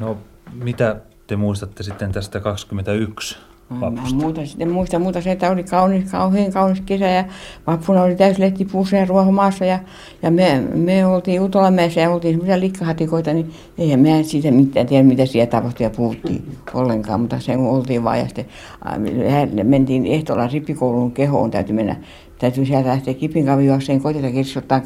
No, 0.00 0.18
mitä 0.52 1.00
te 1.26 1.36
muistatte 1.36 1.82
sitten 1.82 2.12
tästä 2.12 2.40
21 2.40 3.38
No, 3.70 3.90
mä 3.90 4.02
muuta, 4.14 4.46
sitten 4.46 4.70
muista 4.70 4.98
muuta 4.98 5.20
se, 5.20 5.32
että 5.32 5.50
oli 5.50 5.64
kaunis, 5.64 6.10
kauhean 6.10 6.52
kaunis 6.52 6.80
kesä 6.80 7.06
ja 7.06 7.24
vappuna 7.66 8.02
oli 8.02 8.16
täys 8.16 8.38
lehtipuussa 8.38 8.96
ja 8.96 9.04
ruohomaassa 9.04 9.64
ja, 9.64 9.78
ja 10.22 10.30
me, 10.30 10.62
me 10.74 11.06
oltiin 11.06 11.42
Utolamäessä 11.42 12.00
ja 12.00 12.10
oltiin 12.10 12.32
semmoisia 12.32 12.60
likkahatikoita, 12.60 13.32
niin 13.32 13.52
eihän 13.78 14.00
mä 14.00 14.22
siitä 14.22 14.50
mitään 14.50 14.86
tiedä, 14.86 15.02
mitä 15.02 15.26
siellä 15.26 15.50
tapahtui 15.50 15.84
ja 15.84 15.90
puhuttiin 15.90 16.56
ollenkaan, 16.74 17.20
mutta 17.20 17.40
se 17.40 17.56
oltiin 17.56 18.04
vaan 18.04 18.18
ja 18.18 18.26
sitten 18.26 18.46
mentiin 19.66 20.06
ehtoolla 20.06 20.46
rippikoulun 20.46 21.12
kehoon, 21.12 21.50
täytyy 21.50 21.74
mennä 21.74 21.96
täytyy 22.38 22.66
sieltä 22.66 22.88
lähteä 22.88 23.14
kipinkavijuokseen 23.14 24.00
koiteta 24.00 24.30
kirjoittaa 24.30 24.82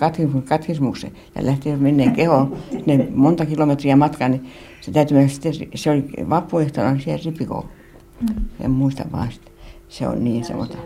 katkismuksen 0.48 1.12
ja 1.34 1.46
lähteä 1.46 1.76
menneen 1.76 2.12
kehoon 2.12 2.56
ne 2.86 3.08
monta 3.14 3.46
kilometriä 3.46 3.96
matkaa, 3.96 4.28
niin 4.28 4.46
se 4.80 4.92
täytyy 4.92 5.16
mennä 5.16 5.32
sitten, 5.32 5.52
se 5.74 5.90
oli 5.90 6.04
vappuehtona 6.30 6.98
siellä 7.00 7.22
rippikoulu. 7.24 7.68
Mm. 8.20 8.44
En 8.60 8.70
muista 8.70 9.04
vaan 9.12 9.32
sitä. 9.32 9.50
Se 9.88 10.08
on 10.08 10.24
niin 10.24 10.44
semmoista, 10.44 10.78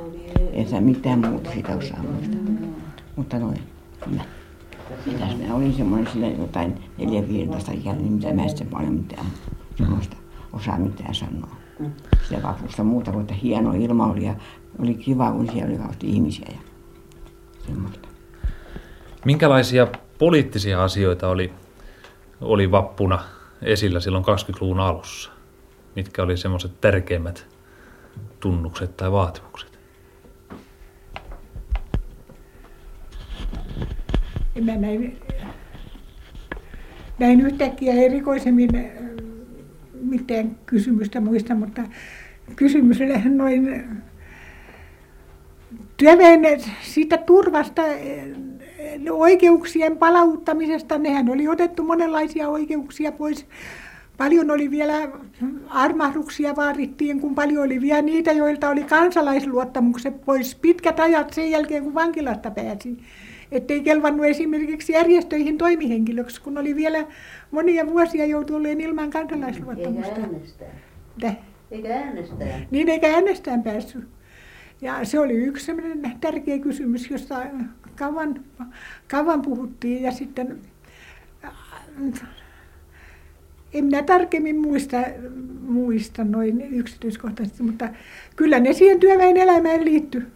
en 0.52 0.68
saa 0.68 0.80
mitään 0.80 1.18
muuta 1.18 1.50
siitä 1.50 1.76
osaa 1.76 2.02
muistaa. 2.02 2.40
Mm. 2.48 2.58
Mutta 3.16 3.38
noin, 3.38 3.58
mä. 4.06 4.22
Mitäs 5.06 5.36
mä 5.48 5.54
olin 5.54 5.74
semmoinen 5.74 6.12
sille 6.12 6.30
jotain 6.30 6.74
4-15 6.98 7.04
ikäinen, 7.74 8.02
niin 8.02 8.12
mitä 8.12 8.32
mä 8.32 8.48
sitten 8.48 8.66
paljon 8.66 8.92
mitään 8.92 9.26
semmoista 9.76 10.16
osaa 10.52 10.78
mitään 10.78 11.14
sanoa. 11.14 11.56
Sitä 12.28 12.42
vapusta 12.42 12.84
muuta 12.84 13.12
kuin, 13.12 13.20
että 13.20 13.34
hieno 13.34 13.72
ilma 13.72 14.06
oli 14.06 14.24
ja 14.24 14.34
oli 14.78 14.94
kiva, 14.94 15.32
kun 15.32 15.48
siellä 15.52 15.68
oli 15.68 15.76
kauheasti 15.76 16.06
ihmisiä 16.10 16.48
ja 16.52 16.58
semmoista. 17.66 18.08
Minkälaisia 19.24 19.86
poliittisia 20.18 20.84
asioita 20.84 21.28
oli, 21.28 21.52
oli 22.40 22.70
vappuna 22.70 23.18
esillä 23.62 24.00
silloin 24.00 24.24
20-luvun 24.24 24.80
alussa? 24.80 25.30
Mitkä 25.98 26.22
oli 26.22 26.36
semmoiset 26.36 26.80
tärkeimmät 26.80 27.46
tunnukset 28.40 28.96
tai 28.96 29.12
vaatimukset? 29.12 29.78
Mä 34.64 34.76
näin, 34.76 35.18
näin 37.18 37.40
yhtäkkiä 37.40 37.94
erikoisemmin 37.94 38.76
äh, 38.76 38.84
mitään 40.00 40.58
kysymystä 40.66 41.20
muista, 41.20 41.54
mutta 41.54 41.82
kysymys 42.56 42.98
noin 43.24 43.84
työväen 45.96 46.40
siitä 46.82 47.16
turvasta, 47.16 47.82
äh, 47.82 47.88
oikeuksien 49.10 49.98
palauttamisesta, 49.98 50.98
nehän 50.98 51.28
oli 51.28 51.48
otettu 51.48 51.82
monenlaisia 51.82 52.48
oikeuksia 52.48 53.12
pois 53.12 53.46
Paljon 54.18 54.50
oli 54.50 54.70
vielä 54.70 54.94
armahduksia 55.68 56.56
vaadittiin, 56.56 57.20
kun 57.20 57.34
paljon 57.34 57.64
oli 57.64 57.80
vielä 57.80 58.02
niitä, 58.02 58.32
joilta 58.32 58.68
oli 58.68 58.84
kansalaisluottamukset 58.84 60.24
pois 60.24 60.54
pitkät 60.54 61.00
ajat 61.00 61.32
sen 61.32 61.50
jälkeen, 61.50 61.84
kun 61.84 61.94
vankilasta 61.94 62.50
pääsi. 62.50 62.98
Ettei 63.52 63.80
kelvannut 63.80 64.26
esimerkiksi 64.26 64.92
järjestöihin 64.92 65.58
toimihenkilöksi, 65.58 66.40
kun 66.42 66.58
oli 66.58 66.76
vielä 66.76 67.06
monia 67.50 67.86
vuosia 67.86 68.26
joutunut 68.26 68.66
ilman 68.78 69.10
kansalaisluottamusta. 69.10 70.14
Eikä 70.14 70.22
äänestää. 70.22 70.68
Eikä 71.70 71.94
äänestää. 71.94 72.60
Niin, 72.70 72.88
eikä 72.88 73.14
äänestään 73.14 73.62
päässyt. 73.62 74.04
Ja 74.80 75.04
se 75.04 75.20
oli 75.20 75.34
yksi 75.34 75.66
sellainen 75.66 76.18
tärkeä 76.20 76.58
kysymys, 76.58 77.10
josta 77.10 77.42
kauan, 77.96 78.44
kauan 79.08 79.42
puhuttiin. 79.42 80.02
Ja 80.02 80.12
sitten 80.12 80.58
en 83.72 83.84
minä 83.84 84.02
tarkemmin 84.02 84.60
muista, 84.60 84.96
muista 85.60 86.24
noin 86.24 86.60
yksityiskohtaisesti, 86.74 87.62
mutta 87.62 87.88
kyllä 88.36 88.60
ne 88.60 88.72
siihen 88.72 89.00
työväen 89.00 89.36
elämään 89.36 89.84
liittyy. 89.84 90.32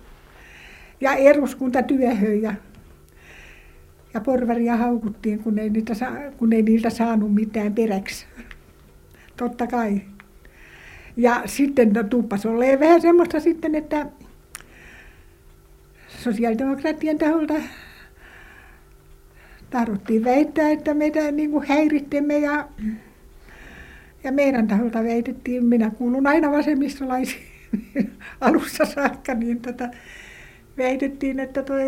Ja 1.00 1.14
eruskuntatyöhön 1.14 2.42
ja, 2.42 2.54
ja 4.14 4.20
porvaria 4.20 4.76
haukuttiin, 4.76 5.38
kun 5.38 5.58
ei, 5.58 5.70
niitä 5.70 5.94
saa, 5.94 6.16
kun 6.36 6.52
ei 6.52 6.62
niiltä 6.62 6.90
saanut 6.90 7.34
mitään 7.34 7.74
peräksi. 7.74 8.26
Totta 9.36 9.66
kai. 9.66 10.00
Ja 11.16 11.42
sitten 11.46 11.92
no, 11.92 12.02
tuppas 12.02 12.46
olleen 12.46 12.80
vähän 12.80 13.00
semmoista 13.00 13.40
sitten, 13.40 13.74
että 13.74 14.06
sosiaalidemokraattien 16.08 17.18
taholta 17.18 17.54
tahdottiin 19.70 20.24
väittää, 20.24 20.70
että 20.70 20.94
meitä 20.94 21.30
niin 21.30 21.50
kuin 21.50 21.66
häirittemme 21.68 22.38
ja 22.38 22.68
ja 24.24 24.32
meidän 24.32 24.68
taholta 24.68 25.04
väitettiin, 25.04 25.64
minä 25.64 25.90
kuulun 25.90 26.26
aina 26.26 26.50
vasemmistolaisiin 26.50 27.42
alussa 28.40 28.84
saakka, 28.84 29.34
niin 29.34 29.60
tota, 29.60 29.88
väitettiin, 30.78 31.40
että 31.40 31.62
toi, 31.62 31.82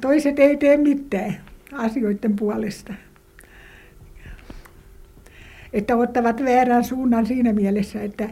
toiset 0.00 0.38
ei 0.38 0.56
tee 0.56 0.76
mitään 0.76 1.36
asioiden 1.72 2.36
puolesta. 2.36 2.94
Että 5.72 5.96
ottavat 5.96 6.44
väärän 6.44 6.84
suunnan 6.84 7.26
siinä 7.26 7.52
mielessä, 7.52 8.02
että 8.02 8.28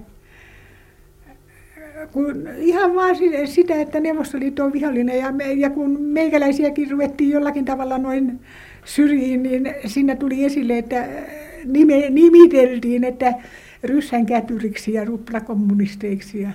kun 2.15 2.49
ihan 2.57 2.95
vaan 2.95 3.17
sitä, 3.45 3.81
että 3.81 4.01
Neuvostoliitto 4.01 4.65
on 4.65 4.73
vihollinen 4.73 5.19
ja, 5.19 5.33
me, 5.33 5.53
ja 5.53 5.71
kun 5.71 6.01
meikäläisiäkin 6.01 6.91
ruvettiin 6.91 7.31
jollakin 7.31 7.65
tavalla 7.65 7.99
noin 7.99 8.41
syrjiin, 8.85 9.43
niin 9.43 9.75
siinä 9.87 10.17
tuli 10.17 10.45
esille, 10.45 10.79
että 10.79 11.09
nime, 11.65 12.11
nimiteltiin, 12.11 13.05
että 13.05 13.35
ryssän 13.83 14.27
kätyriksi 14.27 14.93
ja 14.93 15.05
ruplakommunisteiksi 15.05 16.41
ja 16.41 16.51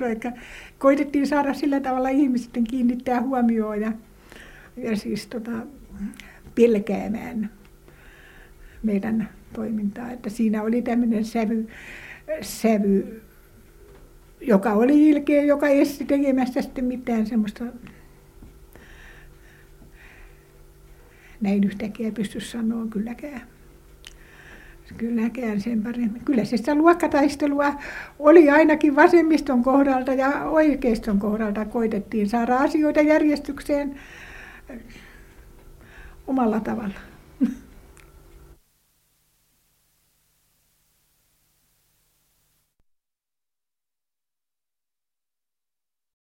vaikka 0.00 0.32
koitettiin 0.78 1.26
saada 1.26 1.54
sillä 1.54 1.80
tavalla 1.80 2.08
ihmisten 2.08 2.64
kiinnittää 2.64 3.22
huomioon 3.22 3.80
ja, 3.80 3.92
ja 4.76 4.96
siis 4.96 5.26
tota, 5.26 5.50
pelkäämään 6.54 7.50
meidän 8.82 9.28
toimintaa. 9.52 10.10
Että 10.10 10.30
siinä 10.30 10.62
oli 10.62 10.82
tämmöinen 10.82 11.24
sävy, 11.24 11.68
sävy, 12.40 13.22
joka 14.42 14.72
oli 14.72 15.08
ilkeä, 15.08 15.42
joka 15.42 15.68
esti 15.68 16.04
tekemästä 16.04 16.62
sitten 16.62 16.84
mitään 16.84 17.26
semmoista 17.26 17.64
näin 21.40 21.64
yhtäkkiä 21.64 22.12
pysty 22.12 22.40
sanoa 22.40 22.86
kylläkään. 22.86 23.42
Kylläkään 24.98 25.60
sen 25.60 25.82
paremmin. 25.82 26.24
Kyllä 26.24 26.44
se 26.44 26.56
sitä 26.56 26.74
luokkataistelua 26.74 27.74
oli 28.18 28.50
ainakin 28.50 28.96
vasemmiston 28.96 29.62
kohdalta 29.62 30.12
ja 30.12 30.44
oikeiston 30.44 31.18
kohdalta 31.18 31.64
koitettiin 31.64 32.28
saada 32.28 32.56
asioita 32.56 33.00
järjestykseen 33.00 33.94
omalla 36.26 36.60
tavalla. 36.60 37.11